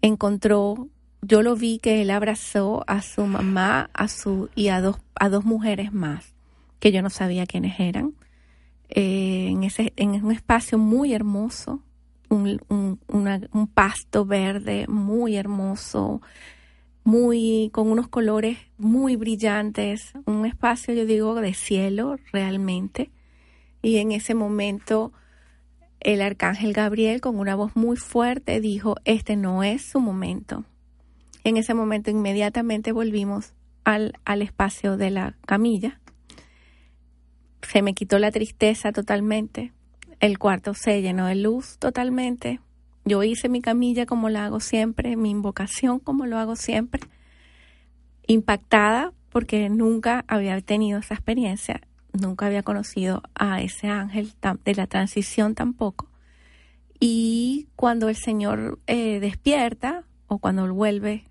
encontró, 0.00 0.88
yo 1.20 1.42
lo 1.42 1.56
vi 1.56 1.78
que 1.78 2.00
él 2.00 2.10
abrazó 2.10 2.84
a 2.86 3.02
su 3.02 3.26
mamá 3.26 3.90
a 3.92 4.08
su, 4.08 4.48
y 4.54 4.68
a 4.68 4.80
dos, 4.80 4.96
a 5.14 5.28
dos 5.28 5.44
mujeres 5.44 5.92
más, 5.92 6.32
que 6.80 6.90
yo 6.90 7.02
no 7.02 7.10
sabía 7.10 7.44
quiénes 7.44 7.78
eran 7.80 8.14
eh, 8.88 9.48
en, 9.50 9.64
ese, 9.64 9.92
en 9.96 10.24
un 10.24 10.32
espacio 10.32 10.78
muy 10.78 11.12
hermoso, 11.12 11.82
un, 12.28 12.60
un, 12.68 13.66
pasto 13.68 14.24
verde 14.24 14.86
muy 14.88 15.36
hermoso, 15.36 16.20
muy 17.04 17.70
con 17.72 17.90
unos 17.90 18.08
colores 18.08 18.58
muy 18.78 19.16
brillantes, 19.16 20.12
un 20.24 20.46
espacio, 20.46 20.94
yo 20.94 21.06
digo, 21.06 21.34
de 21.36 21.54
cielo 21.54 22.16
realmente. 22.32 23.10
Y 23.82 23.98
en 23.98 24.12
ese 24.12 24.34
momento 24.34 25.12
el 26.00 26.20
arcángel 26.20 26.72
Gabriel 26.72 27.20
con 27.20 27.38
una 27.38 27.54
voz 27.54 27.74
muy 27.74 27.96
fuerte 27.96 28.60
dijo, 28.60 28.96
este 29.04 29.36
no 29.36 29.62
es 29.62 29.82
su 29.82 30.00
momento. 30.00 30.64
En 31.44 31.56
ese 31.56 31.74
momento 31.74 32.10
inmediatamente 32.10 32.92
volvimos 32.92 33.52
al, 33.84 34.14
al 34.24 34.42
espacio 34.42 34.96
de 34.96 35.10
la 35.10 35.36
camilla 35.46 36.00
se 37.66 37.82
me 37.82 37.94
quitó 37.94 38.18
la 38.18 38.30
tristeza 38.30 38.92
totalmente. 38.92 39.72
El 40.20 40.38
cuarto 40.38 40.74
se 40.74 41.02
llenó 41.02 41.26
de 41.26 41.34
luz 41.34 41.78
totalmente. 41.78 42.60
Yo 43.04 43.22
hice 43.22 43.48
mi 43.48 43.60
camilla 43.60 44.06
como 44.06 44.28
la 44.28 44.46
hago 44.46 44.60
siempre, 44.60 45.16
mi 45.16 45.30
invocación 45.30 45.98
como 45.98 46.26
lo 46.26 46.38
hago 46.38 46.56
siempre. 46.56 47.02
Impactada 48.26 49.12
porque 49.30 49.68
nunca 49.68 50.24
había 50.28 50.60
tenido 50.60 50.98
esa 50.98 51.14
experiencia, 51.14 51.82
nunca 52.12 52.46
había 52.46 52.62
conocido 52.62 53.22
a 53.34 53.60
ese 53.60 53.88
ángel 53.88 54.32
de 54.64 54.74
la 54.74 54.86
transición 54.86 55.54
tampoco. 55.54 56.08
Y 56.98 57.68
cuando 57.76 58.08
el 58.08 58.16
Señor 58.16 58.78
eh, 58.86 59.20
despierta 59.20 60.04
o 60.28 60.38
cuando 60.38 60.64
él 60.64 60.72
vuelve, 60.72 61.24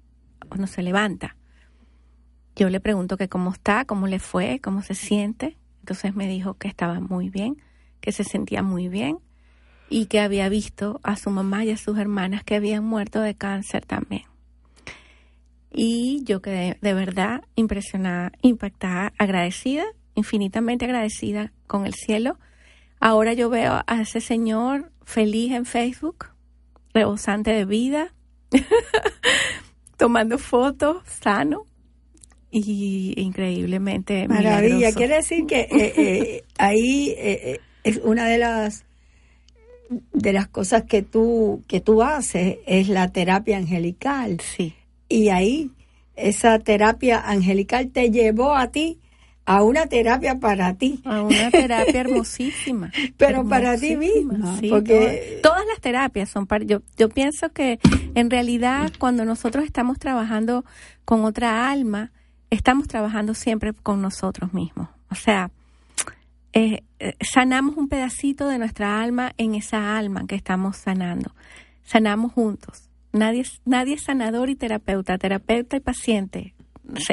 cuando 0.47 0.67
se 0.67 0.83
levanta, 0.83 1.35
yo 2.55 2.69
le 2.69 2.79
pregunto 2.79 3.17
que 3.17 3.27
cómo 3.27 3.51
está, 3.51 3.85
cómo 3.85 4.07
le 4.07 4.19
fue, 4.19 4.59
cómo 4.61 4.81
se 4.81 4.95
siente. 4.95 5.57
Entonces 5.85 6.15
me 6.15 6.27
dijo 6.27 6.55
que 6.55 6.67
estaba 6.67 6.99
muy 6.99 7.29
bien, 7.29 7.61
que 8.01 8.11
se 8.11 8.23
sentía 8.23 8.63
muy 8.63 8.89
bien 8.89 9.19
y 9.87 10.07
que 10.07 10.19
había 10.19 10.49
visto 10.49 10.99
a 11.03 11.15
su 11.15 11.29
mamá 11.29 11.63
y 11.63 11.69
a 11.69 11.77
sus 11.77 11.99
hermanas 11.99 12.43
que 12.43 12.55
habían 12.55 12.83
muerto 12.83 13.21
de 13.21 13.35
cáncer 13.35 13.85
también. 13.85 14.23
Y 15.71 16.23
yo 16.23 16.41
quedé 16.41 16.79
de 16.81 16.95
verdad 16.95 17.43
impresionada, 17.55 18.31
impactada, 18.41 19.13
agradecida, 19.19 19.83
infinitamente 20.15 20.85
agradecida 20.85 21.53
con 21.67 21.85
el 21.85 21.93
cielo. 21.93 22.39
Ahora 22.99 23.33
yo 23.33 23.51
veo 23.51 23.83
a 23.85 24.01
ese 24.01 24.21
señor 24.21 24.91
feliz 25.03 25.51
en 25.51 25.65
Facebook, 25.65 26.29
rebosante 26.95 27.51
de 27.51 27.65
vida, 27.65 28.11
tomando 29.97 30.39
fotos, 30.39 31.03
sano 31.05 31.67
y 32.55 33.13
increíblemente 33.17 34.27
maravilla 34.27 34.93
quiere 34.93 35.15
decir 35.15 35.45
que 35.45 35.61
eh, 35.61 35.93
eh, 35.97 36.43
ahí 36.57 37.13
eh, 37.17 37.59
es 37.83 37.99
una 38.03 38.27
de 38.27 38.37
las 38.37 38.85
de 40.13 40.33
las 40.33 40.47
cosas 40.47 40.83
que 40.83 41.01
tú 41.01 41.63
que 41.67 41.81
tú 41.81 42.01
haces 42.01 42.57
es 42.65 42.87
la 42.87 43.09
terapia 43.09 43.57
angelical 43.57 44.39
sí 44.39 44.73
y 45.09 45.29
ahí 45.29 45.71
esa 46.15 46.59
terapia 46.59 47.19
angelical 47.19 47.89
te 47.89 48.09
llevó 48.09 48.55
a 48.55 48.67
ti 48.71 48.99
a 49.45 49.61
una 49.61 49.85
terapia 49.85 50.39
para 50.39 50.73
ti. 50.73 51.01
A 51.05 51.21
una 51.21 51.51
terapia 51.51 52.01
hermosísima. 52.01 52.91
Pero 53.17 53.47
para 53.47 53.77
ti 53.77 53.95
misma. 53.95 54.57
porque 54.69 55.39
todas, 55.43 55.65
las 55.67 55.79
terapias 55.79 56.29
son 56.29 56.47
para... 56.47 56.65
Yo, 56.65 56.81
yo 56.97 57.09
pienso 57.09 57.49
que 57.49 57.79
en 58.15 58.29
realidad 58.29 58.91
cuando 58.97 59.23
nosotros 59.23 59.63
estamos 59.65 59.99
trabajando 59.99 60.65
con 61.05 61.25
otra 61.25 61.69
alma, 61.69 62.11
estamos 62.49 62.87
trabajando 62.87 63.33
siempre 63.33 63.73
con 63.73 64.01
nosotros 64.01 64.53
mismos. 64.53 64.89
O 65.09 65.15
sea, 65.15 65.51
eh, 66.53 66.83
eh, 66.99 67.13
sanamos 67.19 67.77
un 67.77 67.89
pedacito 67.89 68.47
de 68.47 68.57
nuestra 68.57 69.01
alma 69.01 69.33
en 69.37 69.55
esa 69.55 69.97
alma 69.97 70.25
que 70.27 70.35
estamos 70.35 70.77
sanando. 70.77 71.33
Sanamos 71.83 72.33
juntos. 72.33 72.89
Nadie, 73.11 73.45
nadie 73.65 73.95
es 73.95 74.03
sanador 74.03 74.49
y 74.49 74.55
terapeuta. 74.55 75.17
Terapeuta 75.17 75.77
y 75.77 75.79
paciente 75.79 76.53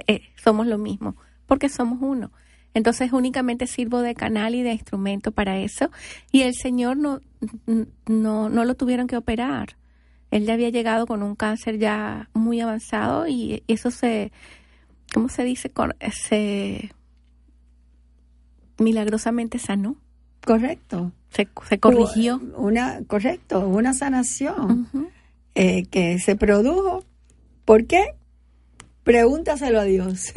eh, 0.07 0.21
somos 0.37 0.67
lo 0.67 0.79
mismo, 0.79 1.17
porque 1.47 1.69
somos 1.69 1.99
uno. 2.01 2.31
Entonces 2.75 3.13
únicamente 3.13 3.67
sirvo 3.67 4.01
de 4.01 4.15
canal 4.15 4.55
y 4.55 4.63
de 4.63 4.73
instrumento 4.73 5.33
para 5.33 5.59
eso. 5.59 5.91
Y 6.31 6.43
el 6.43 6.55
Señor 6.55 6.97
no, 6.97 7.21
no, 8.07 8.49
no 8.49 8.65
lo 8.65 8.75
tuvieron 8.75 9.07
que 9.07 9.17
operar. 9.17 9.77
Él 10.31 10.47
ya 10.47 10.55
había 10.55 10.71
llegado 10.71 11.07
con 11.07 11.23
un 11.23 11.35
cáncer 11.35 11.79
ya 11.79 12.31
muy 12.33 12.61
avanzado 12.61 13.29
y 13.29 13.63
eso 13.69 13.91
se, 13.91 14.33
¿cómo 15.13 15.29
se 15.29 15.45
dice? 15.45 15.71
Se 16.13 16.91
milagrosamente 18.79 19.59
sanó. 19.59 19.97
Correcto. 20.45 21.13
Se, 21.31 21.47
corrigió. 21.79 22.41
Una, 22.57 23.01
correcto, 23.07 23.67
una 23.67 23.95
sanación 23.95 24.89
eh, 25.55 25.87
que 25.87 26.19
se 26.19 26.37
produjo. 26.37 27.05
¿Por 27.65 27.87
qué? 27.87 28.15
Pregúntaselo 29.05 29.81
a 29.81 29.85
Dios. 29.85 30.33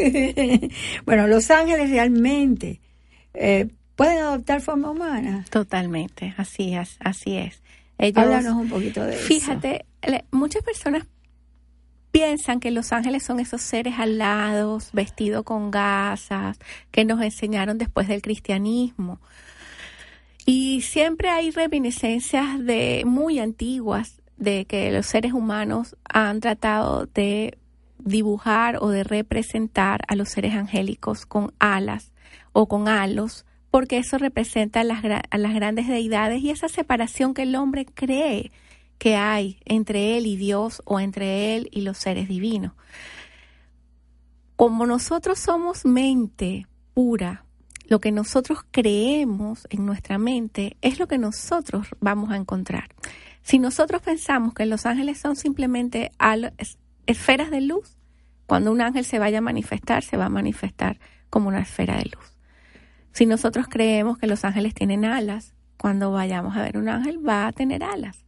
bueno, 1.05 1.27
los 1.27 1.51
ángeles 1.51 1.89
realmente 1.89 2.79
eh, 3.33 3.67
pueden 3.95 4.19
adoptar 4.19 4.61
forma 4.61 4.91
humana. 4.91 5.45
Totalmente, 5.49 6.33
así 6.37 6.75
es, 6.75 6.97
así 6.99 7.35
es. 7.37 7.61
Háblanos 7.97 8.53
un 8.53 8.69
poquito 8.69 9.03
de 9.03 9.15
eso. 9.15 9.25
Fíjate, 9.25 9.85
muchas 10.31 10.63
personas 10.63 11.05
piensan 12.15 12.61
que 12.61 12.71
los 12.71 12.93
ángeles 12.93 13.23
son 13.23 13.41
esos 13.41 13.61
seres 13.61 13.95
alados, 13.99 14.91
vestidos 14.93 15.43
con 15.43 15.69
gasas, 15.69 16.57
que 16.89 17.03
nos 17.03 17.21
enseñaron 17.21 17.77
después 17.77 18.07
del 18.07 18.21
cristianismo. 18.21 19.19
Y 20.45 20.79
siempre 20.79 21.27
hay 21.27 21.51
reminiscencias 21.51 22.63
de 22.63 23.03
muy 23.05 23.39
antiguas 23.39 24.21
de 24.37 24.63
que 24.63 24.93
los 24.93 25.07
seres 25.07 25.33
humanos 25.33 25.97
han 26.07 26.39
tratado 26.39 27.05
de 27.07 27.57
dibujar 27.99 28.77
o 28.79 28.87
de 28.87 29.03
representar 29.03 29.99
a 30.07 30.15
los 30.15 30.29
seres 30.29 30.53
angélicos 30.53 31.25
con 31.25 31.51
alas 31.59 32.13
o 32.53 32.69
con 32.69 32.87
halos, 32.87 33.45
porque 33.71 33.97
eso 33.97 34.17
representa 34.17 34.79
a 34.79 34.83
las, 34.85 35.03
a 35.03 35.37
las 35.37 35.53
grandes 35.53 35.89
deidades 35.89 36.41
y 36.41 36.49
esa 36.49 36.69
separación 36.69 37.33
que 37.33 37.41
el 37.41 37.57
hombre 37.57 37.85
cree 37.85 38.53
que 38.97 39.15
hay 39.15 39.59
entre 39.65 40.17
Él 40.17 40.25
y 40.25 40.37
Dios 40.37 40.81
o 40.85 40.99
entre 40.99 41.55
Él 41.55 41.69
y 41.71 41.81
los 41.81 41.97
seres 41.97 42.27
divinos. 42.27 42.73
Como 44.55 44.85
nosotros 44.85 45.39
somos 45.39 45.85
mente 45.85 46.67
pura, 46.93 47.45
lo 47.87 47.99
que 47.99 48.11
nosotros 48.11 48.59
creemos 48.71 49.67
en 49.69 49.85
nuestra 49.85 50.17
mente 50.17 50.77
es 50.81 50.97
lo 50.97 51.07
que 51.07 51.17
nosotros 51.17 51.87
vamos 51.99 52.31
a 52.31 52.37
encontrar. 52.37 52.89
Si 53.43 53.59
nosotros 53.59 54.01
pensamos 54.01 54.53
que 54.53 54.65
los 54.65 54.85
ángeles 54.87 55.19
son 55.19 55.35
simplemente 55.35 56.11
esferas 57.05 57.51
de 57.51 57.61
luz, 57.61 57.97
cuando 58.47 58.71
un 58.71 58.81
ángel 58.81 59.05
se 59.05 59.19
vaya 59.19 59.37
a 59.37 59.41
manifestar, 59.41 60.03
se 60.03 60.17
va 60.17 60.25
a 60.25 60.29
manifestar 60.29 60.99
como 61.29 61.49
una 61.49 61.59
esfera 61.59 61.97
de 61.97 62.05
luz. 62.05 62.37
Si 63.11 63.25
nosotros 63.25 63.67
creemos 63.69 64.17
que 64.17 64.27
los 64.27 64.45
ángeles 64.45 64.73
tienen 64.73 65.05
alas, 65.05 65.53
cuando 65.77 66.11
vayamos 66.11 66.57
a 66.57 66.61
ver 66.61 66.77
un 66.77 66.89
ángel 66.89 67.27
va 67.27 67.45
a 67.45 67.51
tener 67.51 67.83
alas. 67.83 68.24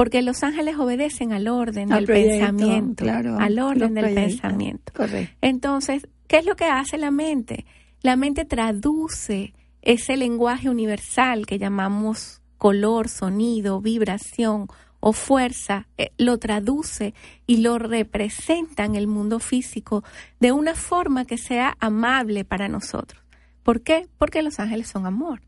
Porque 0.00 0.22
los 0.22 0.42
ángeles 0.42 0.78
obedecen 0.78 1.34
al 1.34 1.46
orden 1.46 1.90
del 1.90 2.06
pensamiento, 2.06 3.04
al 3.06 3.58
orden 3.58 3.92
del 3.92 4.14
pensamiento. 4.14 4.94
Correcto. 4.94 5.36
Entonces, 5.42 6.08
¿qué 6.26 6.38
es 6.38 6.46
lo 6.46 6.56
que 6.56 6.64
hace 6.64 6.96
la 6.96 7.10
mente? 7.10 7.66
La 8.00 8.16
mente 8.16 8.46
traduce 8.46 9.52
ese 9.82 10.16
lenguaje 10.16 10.70
universal 10.70 11.44
que 11.44 11.58
llamamos 11.58 12.40
color, 12.56 13.10
sonido, 13.10 13.82
vibración 13.82 14.68
o 15.00 15.12
fuerza, 15.12 15.86
eh, 15.98 16.12
lo 16.16 16.38
traduce 16.38 17.12
y 17.46 17.58
lo 17.58 17.78
representa 17.78 18.86
en 18.86 18.94
el 18.94 19.06
mundo 19.06 19.38
físico 19.38 20.02
de 20.38 20.50
una 20.50 20.74
forma 20.74 21.26
que 21.26 21.36
sea 21.36 21.76
amable 21.78 22.46
para 22.46 22.68
nosotros. 22.68 23.22
¿Por 23.62 23.82
qué? 23.82 24.08
Porque 24.16 24.40
los 24.40 24.60
ángeles 24.60 24.88
son 24.88 25.04
amor. 25.04 25.42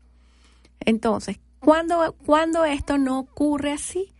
Entonces, 0.79 1.39
¿cuándo, 1.57 2.15
cuando 2.23 2.65
esto 2.65 2.99
no 2.99 3.17
ocurre 3.17 3.71
así? 3.71 4.13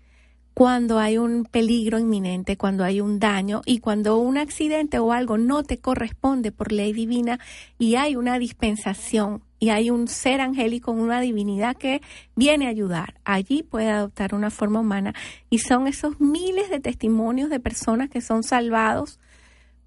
Cuando 0.54 1.00
hay 1.00 1.18
un 1.18 1.46
peligro 1.46 1.98
inminente, 1.98 2.58
cuando 2.58 2.84
hay 2.84 3.02
un 3.02 3.18
daño 3.18 3.62
y 3.66 3.80
cuando 3.80 4.20
un 4.20 4.38
accidente 4.38 5.00
o 5.00 5.12
algo 5.12 5.40
no 5.40 5.64
te 5.64 5.80
corresponde 5.80 6.52
por 6.52 6.72
ley 6.72 6.94
divina 6.94 7.40
y 7.80 7.96
hay 7.96 8.16
una 8.16 8.38
dispensación 8.38 9.42
y 9.60 9.70
hay 9.70 9.90
un 9.90 10.08
ser 10.08 10.42
angélico, 10.42 10.92
una 10.92 11.22
divinidad 11.22 11.76
que 11.76 12.02
viene 12.36 12.68
a 12.68 12.70
ayudar. 12.70 13.16
Allí 13.24 13.64
puede 13.64 13.90
adoptar 13.90 14.36
una 14.36 14.52
forma 14.52 14.82
humana 14.82 15.16
y 15.50 15.60
son 15.60 15.88
esos 15.88 16.20
miles 16.20 16.70
de 16.70 16.80
testimonios 16.80 17.50
de 17.50 17.60
personas 17.60 18.10
que 18.10 18.22
son 18.22 18.44
salvados 18.44 19.20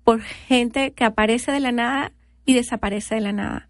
por 0.02 0.20
gente 0.20 0.92
que 0.92 1.04
aparece 1.04 1.52
de 1.52 1.60
la 1.60 1.72
nada 1.72 2.12
y 2.44 2.54
desaparece 2.54 3.16
de 3.16 3.20
la 3.20 3.32
nada. 3.32 3.68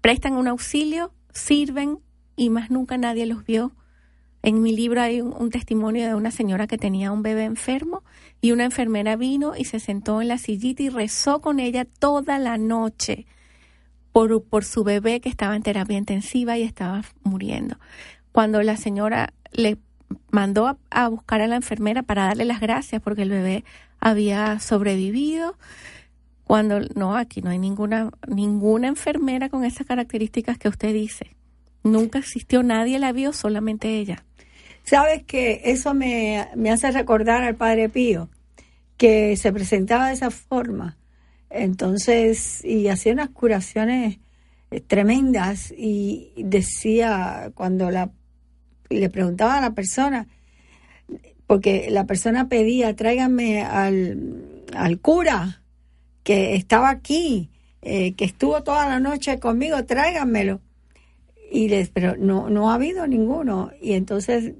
Prestan 0.00 0.32
un 0.32 0.48
auxilio, 0.48 1.12
sirven 1.32 1.98
y 2.34 2.50
más 2.50 2.70
nunca 2.70 2.96
nadie 2.98 3.26
los 3.26 3.44
vio. 3.44 3.72
En 4.42 4.60
mi 4.60 4.74
libro 4.74 5.00
hay 5.00 5.20
un, 5.20 5.50
testimonio 5.50 6.04
de 6.04 6.14
una 6.16 6.32
señora 6.32 6.66
que 6.66 6.76
tenía 6.76 7.12
un 7.12 7.22
bebé 7.22 7.44
enfermo 7.44 8.02
y 8.40 8.50
una 8.50 8.64
enfermera 8.64 9.14
vino 9.14 9.54
y 9.56 9.64
se 9.64 9.78
sentó 9.78 10.20
en 10.20 10.28
la 10.28 10.38
sillita 10.38 10.82
y 10.82 10.88
rezó 10.88 11.40
con 11.40 11.60
ella 11.60 11.84
toda 11.84 12.40
la 12.40 12.58
noche 12.58 13.26
por, 14.10 14.42
por 14.42 14.64
su 14.64 14.82
bebé 14.82 15.20
que 15.20 15.28
estaba 15.28 15.54
en 15.54 15.62
terapia 15.62 15.96
intensiva 15.96 16.58
y 16.58 16.62
estaba 16.62 17.04
muriendo. 17.22 17.76
Cuando 18.32 18.62
la 18.62 18.76
señora 18.76 19.32
le 19.52 19.78
mandó 20.30 20.76
a, 20.90 21.08
buscar 21.08 21.40
a 21.40 21.46
la 21.46 21.56
enfermera 21.56 22.02
para 22.02 22.24
darle 22.24 22.44
las 22.44 22.60
gracias 22.60 23.00
porque 23.00 23.22
el 23.22 23.30
bebé 23.30 23.64
había 24.00 24.58
sobrevivido, 24.58 25.56
cuando 26.44 26.80
no, 26.96 27.16
aquí 27.16 27.40
no 27.40 27.50
hay 27.50 27.58
ninguna, 27.58 28.10
ninguna 28.26 28.88
enfermera 28.88 29.48
con 29.48 29.64
esas 29.64 29.86
características 29.86 30.58
que 30.58 30.68
usted 30.68 30.92
dice. 30.92 31.36
Nunca 31.84 32.18
existió, 32.18 32.62
nadie 32.62 32.98
la 32.98 33.12
vio, 33.12 33.32
solamente 33.32 33.98
ella. 33.98 34.24
Sabes 34.84 35.22
que 35.24 35.62
eso 35.64 35.94
me, 35.94 36.48
me 36.56 36.70
hace 36.70 36.90
recordar 36.90 37.42
al 37.42 37.56
Padre 37.56 37.88
Pío, 37.88 38.28
que 38.96 39.36
se 39.36 39.52
presentaba 39.52 40.08
de 40.08 40.14
esa 40.14 40.30
forma 40.30 40.98
entonces, 41.52 42.64
y 42.64 42.88
hacía 42.88 43.12
unas 43.12 43.28
curaciones 43.28 44.18
eh, 44.70 44.80
tremendas 44.80 45.72
y 45.76 46.32
decía 46.36 47.52
cuando 47.54 47.90
la 47.90 48.10
le 48.88 49.08
preguntaba 49.08 49.56
a 49.56 49.60
la 49.62 49.74
persona, 49.74 50.28
porque 51.46 51.88
la 51.90 52.04
persona 52.04 52.48
pedía, 52.48 52.94
tráiganme 52.94 53.62
al, 53.62 54.64
al 54.74 55.00
cura 55.00 55.62
que 56.24 56.54
estaba 56.56 56.90
aquí, 56.90 57.50
eh, 57.80 58.12
que 58.14 58.26
estuvo 58.26 58.62
toda 58.62 58.86
la 58.86 59.00
noche 59.00 59.38
conmigo, 59.38 59.82
tráiganmelo. 59.84 60.60
Y 61.50 61.68
les, 61.68 61.88
pero 61.88 62.16
no, 62.18 62.50
no 62.50 62.70
ha 62.70 62.74
habido 62.74 63.06
ninguno. 63.06 63.70
Y 63.80 63.92
entonces 63.92 64.52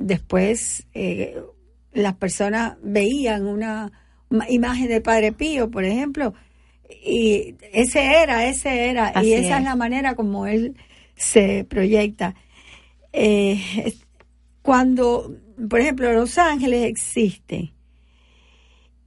después 0.00 0.86
eh, 0.94 1.40
las 1.92 2.16
personas 2.16 2.76
veían 2.82 3.46
una 3.46 3.92
imagen 4.48 4.88
del 4.88 5.02
Padre 5.02 5.32
Pío, 5.32 5.70
por 5.70 5.84
ejemplo, 5.84 6.34
y 7.04 7.54
ese 7.72 8.22
era, 8.22 8.46
ese 8.46 8.88
era, 8.90 9.12
y 9.22 9.34
esa 9.34 9.58
es. 9.58 9.64
la 9.64 9.76
manera 9.76 10.14
como 10.16 10.46
él 10.46 10.76
se 11.14 11.64
proyecta. 11.64 12.34
Eh, 13.12 13.94
cuando, 14.62 15.36
por 15.68 15.80
ejemplo, 15.80 16.12
Los 16.12 16.38
Ángeles 16.38 16.86
existe, 16.86 17.72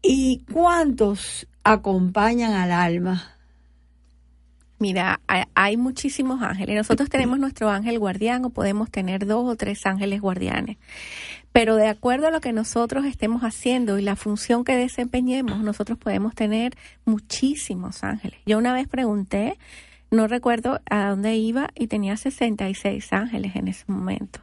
¿y 0.01 0.43
cuántos 0.51 1.47
acompañan 1.63 2.53
al 2.53 2.71
alma? 2.71 3.32
Mira, 4.79 5.21
hay 5.55 5.77
muchísimos 5.77 6.41
ángeles. 6.41 6.75
Nosotros 6.75 7.09
tenemos 7.09 7.39
nuestro 7.39 7.69
ángel 7.69 7.99
guardián 7.99 8.43
o 8.43 8.49
podemos 8.49 8.91
tener 8.91 9.25
dos 9.25 9.49
o 9.49 9.55
tres 9.55 9.85
ángeles 9.85 10.19
guardianes. 10.19 10.77
Pero 11.53 11.75
de 11.75 11.87
acuerdo 11.87 12.27
a 12.27 12.31
lo 12.31 12.41
que 12.41 12.51
nosotros 12.51 13.05
estemos 13.05 13.43
haciendo 13.43 13.97
y 13.97 14.01
la 14.01 14.15
función 14.15 14.63
que 14.63 14.75
desempeñemos, 14.75 15.59
nosotros 15.63 15.97
podemos 15.97 16.33
tener 16.35 16.73
muchísimos 17.05 18.03
ángeles. 18.03 18.39
Yo 18.45 18.57
una 18.57 18.73
vez 18.73 18.87
pregunté, 18.87 19.57
no 20.11 20.27
recuerdo 20.27 20.81
a 20.89 21.09
dónde 21.09 21.35
iba 21.35 21.69
y 21.75 21.87
tenía 21.87 22.17
66 22.17 23.13
ángeles 23.13 23.55
en 23.55 23.67
ese 23.67 23.85
momento. 23.87 24.41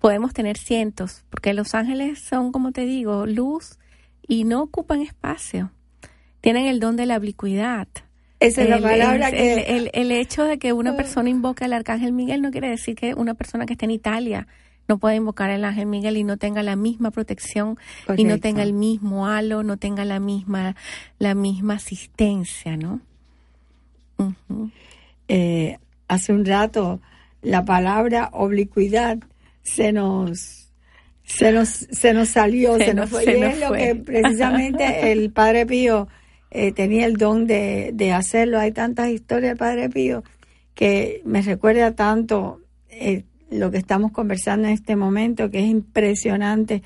Podemos 0.00 0.32
tener 0.32 0.56
cientos, 0.56 1.24
porque 1.30 1.54
los 1.54 1.74
ángeles 1.74 2.18
son, 2.18 2.50
como 2.50 2.72
te 2.72 2.86
digo, 2.86 3.26
luz 3.26 3.78
y 4.26 4.44
no 4.44 4.62
ocupan 4.62 5.00
espacio. 5.00 5.70
Tienen 6.40 6.66
el 6.66 6.80
don 6.80 6.96
de 6.96 7.06
la 7.06 7.18
oblicuidad. 7.18 7.86
Esa 8.42 8.62
es 8.62 8.68
la 8.68 8.80
palabra 8.80 9.30
que... 9.30 9.54
El, 9.76 9.90
el, 9.92 10.12
hecho 10.12 10.44
de 10.44 10.58
que 10.58 10.72
una 10.72 10.96
persona 10.96 11.28
invoque 11.30 11.64
al 11.64 11.72
arcángel 11.72 12.12
Miguel 12.12 12.42
no 12.42 12.50
quiere 12.50 12.68
decir 12.68 12.94
que 12.94 13.14
una 13.14 13.34
persona 13.34 13.66
que 13.66 13.74
esté 13.74 13.84
en 13.84 13.92
Italia 13.92 14.46
no 14.88 14.98
puede 14.98 15.16
invocar 15.16 15.50
al 15.50 15.64
ángel 15.64 15.86
Miguel 15.86 16.16
y 16.16 16.24
no 16.24 16.36
tenga 16.36 16.62
la 16.62 16.76
misma 16.76 17.10
protección 17.10 17.78
y 18.16 18.24
no 18.24 18.38
tenga 18.38 18.62
el 18.62 18.72
mismo 18.72 19.26
halo, 19.26 19.62
no 19.62 19.76
tenga 19.76 20.04
la 20.04 20.20
misma, 20.20 20.76
la 21.18 21.34
misma 21.34 21.74
asistencia, 21.74 22.76
¿no? 22.76 23.00
Eh, 25.28 25.78
hace 26.08 26.32
un 26.32 26.44
rato 26.44 27.00
la 27.40 27.64
palabra 27.64 28.30
oblicuidad 28.32 29.18
se 29.62 29.92
nos 29.92 30.68
se 31.24 31.52
nos 31.52 31.68
se 31.68 32.12
nos 32.12 32.28
salió, 32.28 32.76
se, 32.78 32.94
nos, 32.94 33.10
fue. 33.10 33.24
y 33.24 33.42
es 33.42 33.58
lo 33.58 33.72
que 33.72 33.94
precisamente 33.94 35.12
el 35.12 35.30
Padre 35.30 35.66
Pío 35.66 36.08
eh, 36.54 36.72
tenía 36.72 37.06
el 37.06 37.16
don 37.16 37.46
de, 37.46 37.92
de 37.94 38.12
hacerlo. 38.12 38.58
Hay 38.58 38.72
tantas 38.72 39.08
historias 39.08 39.56
Padre 39.56 39.88
Pío 39.88 40.22
que 40.74 41.22
me 41.24 41.40
recuerda 41.40 41.94
tanto 41.94 42.60
eh, 42.90 43.24
lo 43.50 43.70
que 43.70 43.78
estamos 43.78 44.12
conversando 44.12 44.68
en 44.68 44.74
este 44.74 44.94
momento, 44.94 45.50
que 45.50 45.60
es 45.60 45.66
impresionante. 45.66 46.82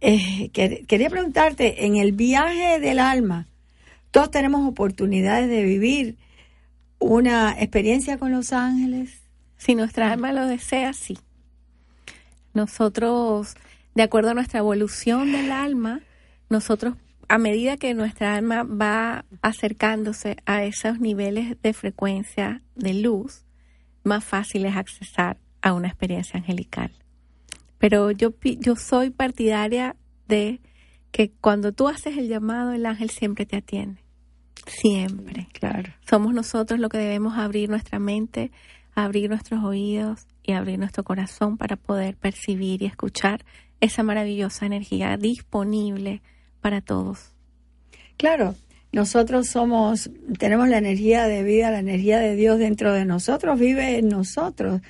Eh, 0.00 0.50
quería 0.52 1.10
preguntarte, 1.10 1.84
en 1.84 1.96
el 1.96 2.12
viaje 2.12 2.80
del 2.80 2.98
alma, 2.98 3.46
todos 4.10 4.30
tenemos 4.30 4.66
oportunidades 4.66 5.50
de 5.50 5.62
vivir 5.62 6.16
una 6.98 7.52
experiencia 7.58 8.16
con 8.16 8.32
los 8.32 8.54
ángeles. 8.54 9.20
Si 9.58 9.74
nuestra 9.74 10.12
alma 10.12 10.32
lo 10.32 10.46
desea, 10.46 10.94
sí. 10.94 11.18
Nosotros, 12.54 13.54
de 13.94 14.02
acuerdo 14.02 14.30
a 14.30 14.34
nuestra 14.34 14.60
evolución 14.60 15.30
del 15.32 15.52
alma, 15.52 16.00
nosotros, 16.48 16.94
a 17.34 17.38
medida 17.38 17.76
que 17.76 17.94
nuestra 17.94 18.36
alma 18.36 18.62
va 18.62 19.24
acercándose 19.42 20.36
a 20.46 20.62
esos 20.62 21.00
niveles 21.00 21.60
de 21.62 21.72
frecuencia 21.72 22.62
de 22.76 22.94
luz, 22.94 23.44
más 24.04 24.24
fácil 24.24 24.64
es 24.66 24.76
accesar 24.76 25.38
a 25.60 25.72
una 25.72 25.88
experiencia 25.88 26.38
angelical. 26.38 26.92
Pero 27.78 28.12
yo, 28.12 28.34
yo 28.60 28.76
soy 28.76 29.10
partidaria 29.10 29.96
de 30.28 30.60
que 31.10 31.32
cuando 31.40 31.72
tú 31.72 31.88
haces 31.88 32.16
el 32.18 32.28
llamado, 32.28 32.70
el 32.70 32.86
ángel 32.86 33.10
siempre 33.10 33.46
te 33.46 33.56
atiende. 33.56 34.00
Siempre. 34.68 35.48
Claro. 35.54 35.92
Somos 36.08 36.34
nosotros 36.34 36.78
los 36.78 36.88
que 36.88 36.98
debemos 36.98 37.36
abrir 37.36 37.68
nuestra 37.68 37.98
mente, 37.98 38.52
abrir 38.94 39.28
nuestros 39.28 39.64
oídos 39.64 40.28
y 40.44 40.52
abrir 40.52 40.78
nuestro 40.78 41.02
corazón 41.02 41.56
para 41.56 41.74
poder 41.74 42.16
percibir 42.16 42.80
y 42.82 42.86
escuchar 42.86 43.44
esa 43.80 44.04
maravillosa 44.04 44.66
energía 44.66 45.16
disponible 45.16 46.22
para 46.64 46.80
todos. 46.80 47.18
Claro, 48.16 48.54
nosotros 48.90 49.48
somos, 49.48 50.10
tenemos 50.38 50.66
la 50.66 50.78
energía 50.78 51.24
de 51.24 51.42
vida, 51.42 51.70
la 51.70 51.80
energía 51.80 52.20
de 52.20 52.36
Dios 52.36 52.58
dentro 52.58 52.94
de 52.94 53.04
nosotros, 53.04 53.60
vive 53.60 53.98
en 53.98 54.08
nosotros. 54.08 54.80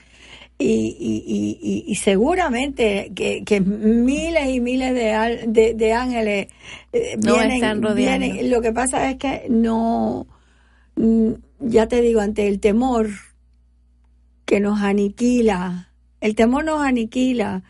Y, 0.57 1.83
y, 1.85 1.95
seguramente 1.97 3.11
que, 3.13 3.61
miles 3.61 4.51
y 4.51 4.61
miles 4.61 4.95
de, 4.95 5.75
de, 5.75 5.93
ángeles 5.93 6.47
eh, 6.93 7.17
vienen, 7.19 8.51
Lo 8.51 8.63
que 8.63 8.71
pasa 8.71 9.11
es 9.11 9.17
que 9.17 9.47
no, 9.51 10.29
mm, 10.95 11.33
ya 11.59 11.89
te 11.89 12.01
digo, 12.03 12.21
ante 12.21 12.47
el 12.47 12.61
temor 12.61 13.09
que 14.45 14.61
nos 14.61 14.81
aniquila, 14.81 15.91
el 16.21 16.37
temor 16.37 16.65
nos 16.65 16.83
aniquila, 16.83 17.65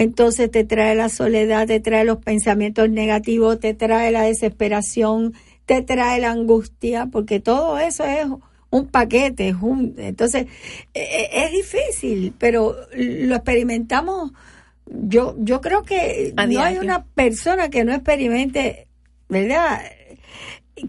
entonces 0.00 0.50
te 0.50 0.64
trae 0.64 0.94
la 0.94 1.10
soledad, 1.10 1.66
te 1.66 1.78
trae 1.78 2.06
los 2.06 2.24
pensamientos 2.24 2.88
negativos, 2.88 3.60
te 3.60 3.74
trae 3.74 4.10
la 4.10 4.22
desesperación, 4.22 5.34
te 5.66 5.82
trae 5.82 6.18
la 6.20 6.30
angustia, 6.30 7.08
porque 7.12 7.38
todo 7.38 7.78
eso 7.78 8.04
es 8.04 8.26
un 8.70 8.86
paquete, 8.86 9.50
es 9.50 9.56
un, 9.60 9.96
entonces 9.98 10.46
e, 10.94 11.00
e, 11.02 11.44
es 11.44 11.52
difícil, 11.52 12.32
pero 12.38 12.76
lo 12.94 13.34
experimentamos. 13.34 14.32
Yo, 14.86 15.36
yo 15.38 15.60
creo 15.60 15.82
que 15.82 16.32
no 16.48 16.62
hay 16.62 16.78
una 16.78 17.04
persona 17.04 17.68
que 17.68 17.84
no 17.84 17.92
experimente, 17.92 18.88
¿verdad? 19.28 19.82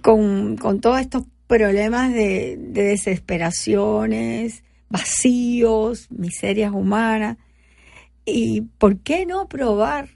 Con, 0.02 0.56
con 0.56 0.80
todos 0.80 1.02
estos 1.02 1.24
problemas 1.48 2.14
de, 2.14 2.56
de 2.58 2.84
desesperaciones, 2.84 4.64
vacíos, 4.88 6.08
miserias 6.12 6.72
humanas. 6.72 7.36
¿Y 8.26 8.62
por 8.62 9.00
qué 9.00 9.26
no 9.26 9.48
probar 9.48 10.10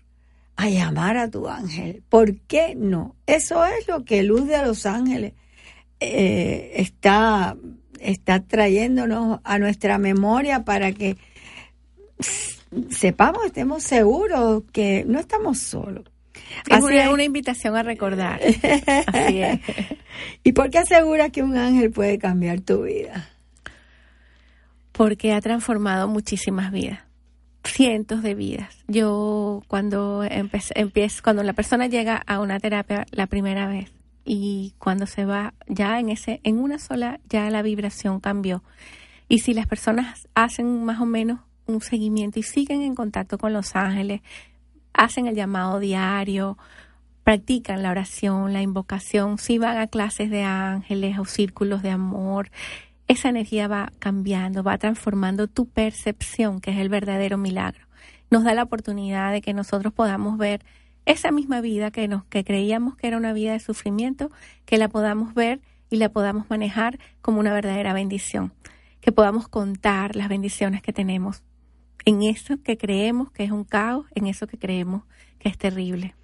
a 0.56 0.70
llamar 0.70 1.18
a 1.18 1.30
tu 1.30 1.48
ángel? 1.48 2.04
¿Por 2.10 2.38
qué 2.41 2.76
no? 2.76 3.15
Eso 3.26 3.65
es 3.65 3.88
lo 3.88 4.06
que 4.06 4.24
Luz 4.24 4.48
de 4.48 4.63
los 4.65 4.86
Ángeles 4.86 5.34
eh, 6.00 6.74
está, 6.76 7.58
está 8.00 8.41
trayéndonos 8.41 9.39
a 9.44 9.60
nuestra 9.60 9.98
memoria 9.98 10.63
para 10.63 10.91
que 10.91 11.18
sepamos, 12.89 13.46
estemos 13.46 13.84
seguros 13.84 14.63
que 14.72 15.04
no 15.08 15.20
estamos 15.20 15.60
solos. 15.60 16.06
Es 16.70 16.84
una, 16.84 17.10
una, 17.10 17.24
invitación 17.24 17.76
a 17.76 17.84
recordar. 17.84 18.39
Así 19.08 19.41
es. 19.41 19.60
¿Y 20.44 20.52
por 20.52 20.70
qué 20.70 20.80
aseguras 20.80 21.32
que 21.32 21.41
un 21.41 21.58
ángel 21.58 21.91
puede 21.91 22.20
cambiar 22.20 22.62
tu 22.62 22.84
vida? 22.84 23.30
Porque 24.91 25.34
ha 25.34 25.41
transformado 25.41 26.08
muchísimas 26.08 26.72
vidas 26.72 27.00
cientos 27.67 28.23
de 28.23 28.36
vidas. 28.36 28.84
Yo 28.88 29.63
cuando 29.67 30.23
empiezo, 30.23 31.23
cuando 31.23 31.43
la 31.43 31.54
persona 31.54 31.88
llega 31.88 32.15
a 32.15 32.39
una 32.39 32.60
terapia 32.60 33.06
la 33.12 33.28
primera 33.28 33.67
vez 33.67 33.91
y 34.23 34.73
cuando 34.80 35.06
se 35.06 35.25
va 35.25 35.54
ya 35.67 35.99
en 35.99 36.10
ese 36.10 36.41
en 36.43 36.58
una 36.58 36.80
sola 36.80 37.19
ya 37.30 37.49
la 37.49 37.62
vibración 37.62 38.19
cambió. 38.19 38.63
Y 39.28 39.39
si 39.39 39.54
las 39.54 39.67
personas 39.67 40.28
hacen 40.36 40.86
más 40.86 40.99
o 41.01 41.06
menos 41.06 41.39
un 41.65 41.82
seguimiento 41.82 42.39
y 42.39 42.43
siguen 42.43 42.82
en 42.82 42.95
contacto 42.95 43.38
con 43.38 43.54
los 43.54 43.75
ángeles, 43.75 44.21
hacen 44.93 45.28
el 45.28 45.36
llamado 45.36 45.80
diario, 45.80 46.58
practican 47.23 47.82
la 47.82 47.89
oración, 47.89 48.54
la 48.54 48.62
invocación, 48.62 49.39
si 49.39 49.58
van 49.58 49.78
a 49.78 49.88
clases 49.88 50.30
de 50.30 50.43
ángeles 50.43 51.17
o 51.17 51.25
círculos 51.25 51.82
de 51.82 51.89
amor, 51.89 52.51
esa 53.08 53.30
energía 53.30 53.68
va 53.68 53.91
cambiando, 54.00 54.63
va 54.63 54.78
transformando 54.78 55.48
tu 55.48 55.68
percepción, 55.68 56.60
que 56.60 56.72
es 56.72 56.78
el 56.78 56.89
verdadero 56.89 57.38
milagro. 57.38 57.86
Nos 58.32 58.44
da 58.44 58.54
la 58.54 58.63
oportunidad 58.63 59.32
de 59.32 59.41
que 59.41 59.54
nosotros 59.54 59.94
podamos 59.94 60.38
ver 60.38 60.62
esa 61.06 61.32
misma 61.32 61.62
vida 61.62 61.91
que 61.91 62.08
nos 62.08 62.26
que 62.26 62.44
creíamos 62.44 62.96
que 62.96 63.08
era 63.08 63.18
una 63.18 63.34
vida 63.34 63.54
de 63.54 63.60
sufrimiento, 63.60 64.32
que 64.65 64.78
la 64.78 64.89
podamos 64.89 65.34
ver 65.36 65.62
y 65.89 65.98
la 65.98 66.10
podamos 66.10 66.50
manejar 66.50 67.00
como 67.22 67.39
una 67.39 67.54
verdadera 67.54 67.94
bendición, 67.94 68.54
que 69.02 69.12
podamos 69.12 69.48
contar 69.48 70.15
las 70.15 70.30
bendiciones 70.30 70.82
que 70.82 70.94
tenemos 70.94 71.44
en 72.06 72.24
eso 72.24 72.62
que 72.63 72.78
creemos 72.78 73.32
que 73.32 73.44
es 73.44 73.52
un 73.52 73.63
caos, 73.63 74.06
en 74.15 74.28
eso 74.28 74.48
que 74.48 74.58
creemos 74.58 75.04
que 75.39 75.50
es 75.50 75.58
terrible. 75.58 76.15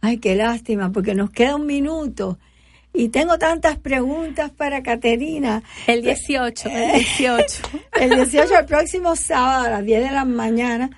Ay, 0.00 0.18
qué 0.18 0.34
lástima, 0.36 0.92
porque 0.92 1.14
nos 1.14 1.30
queda 1.30 1.56
un 1.56 1.66
minuto 1.66 2.38
y 2.92 3.08
tengo 3.08 3.38
tantas 3.38 3.78
preguntas 3.78 4.50
para 4.50 4.82
Caterina. 4.82 5.62
El 5.86 6.02
18, 6.02 6.68
el 6.68 6.92
18. 6.92 7.62
el 8.00 8.10
18, 8.10 8.58
el 8.58 8.66
próximo 8.66 9.16
sábado 9.16 9.66
a 9.66 9.70
las 9.70 9.84
10 9.84 10.04
de 10.08 10.10
la 10.10 10.24
mañana, 10.24 10.90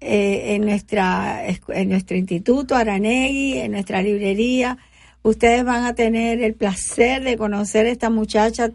eh, 0.00 0.54
en, 0.54 0.66
nuestra, 0.66 1.42
en 1.46 1.88
nuestro 1.88 2.16
instituto 2.16 2.74
Aranegui, 2.74 3.58
en 3.58 3.72
nuestra 3.72 4.02
librería, 4.02 4.78
ustedes 5.22 5.64
van 5.64 5.84
a 5.84 5.94
tener 5.94 6.42
el 6.42 6.54
placer 6.54 7.22
de 7.22 7.36
conocer 7.36 7.86
a 7.86 7.90
esta 7.90 8.10
muchacha 8.10 8.70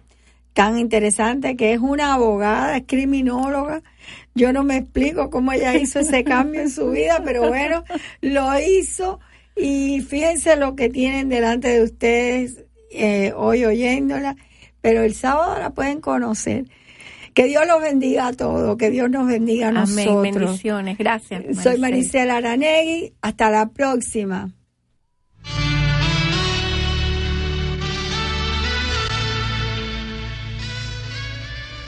tan 0.54 0.80
interesante 0.80 1.56
que 1.56 1.74
es 1.74 1.80
una 1.80 2.14
abogada, 2.14 2.78
es 2.78 2.84
criminóloga. 2.88 3.82
Yo 4.34 4.52
no 4.54 4.64
me 4.64 4.78
explico 4.78 5.30
cómo 5.30 5.52
ella 5.52 5.76
hizo 5.76 6.00
ese 6.00 6.24
cambio 6.24 6.62
en 6.62 6.70
su 6.70 6.90
vida, 6.92 7.22
pero 7.24 7.48
bueno, 7.48 7.84
lo 8.22 8.60
hizo 8.60 9.20
y 9.60 10.02
fíjense 10.02 10.56
lo 10.56 10.76
que 10.76 10.90
tienen 10.90 11.30
delante 11.30 11.68
de 11.68 11.84
ustedes 11.84 12.64
eh, 12.92 13.34
hoy 13.36 13.66
oyéndola, 13.66 14.36
pero 14.82 15.04
el 15.04 15.14
sábado 15.14 15.60
la 15.60 15.72
pueden 15.72 16.02
conocer. 16.02 16.66
Que 17.34 17.46
Dios 17.46 17.68
los 17.68 17.82
bendiga 17.82 18.28
a 18.28 18.34
todos, 18.34 18.78
que 18.78 18.90
Dios 18.90 19.10
nos 19.10 19.28
bendiga 19.28 19.68
a 19.68 19.70
Amén, 19.70 20.06
nosotros. 20.06 20.22
bendiciones, 20.22 20.98
gracias. 20.98 21.44
Soy 21.62 21.78
Maricela 21.78 22.38
Aranegui, 22.38 23.14
hasta 23.22 23.50
la 23.50 23.70
próxima. 23.70 24.50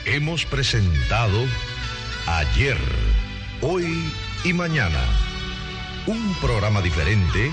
Hemos 0.04 0.44
presentado 0.46 1.38
Ayer, 2.26 2.76
Hoy 3.62 3.86
y 4.44 4.52
Mañana 4.52 5.31
un 6.06 6.34
programa 6.40 6.80
diferente 6.80 7.52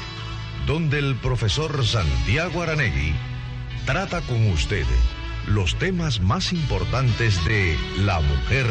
donde 0.65 0.99
el 0.99 1.15
profesor 1.15 1.85
Santiago 1.85 2.61
Aranegui 2.61 3.13
trata 3.85 4.21
con 4.21 4.47
usted 4.51 4.85
los 5.47 5.75
temas 5.75 6.19
más 6.19 6.53
importantes 6.53 7.43
de 7.45 7.77
la 7.97 8.19
mujer 8.19 8.67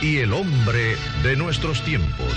y 0.00 0.18
el 0.18 0.32
hombre 0.32 0.96
de 1.22 1.36
nuestros 1.36 1.82
tiempos. 1.82 2.32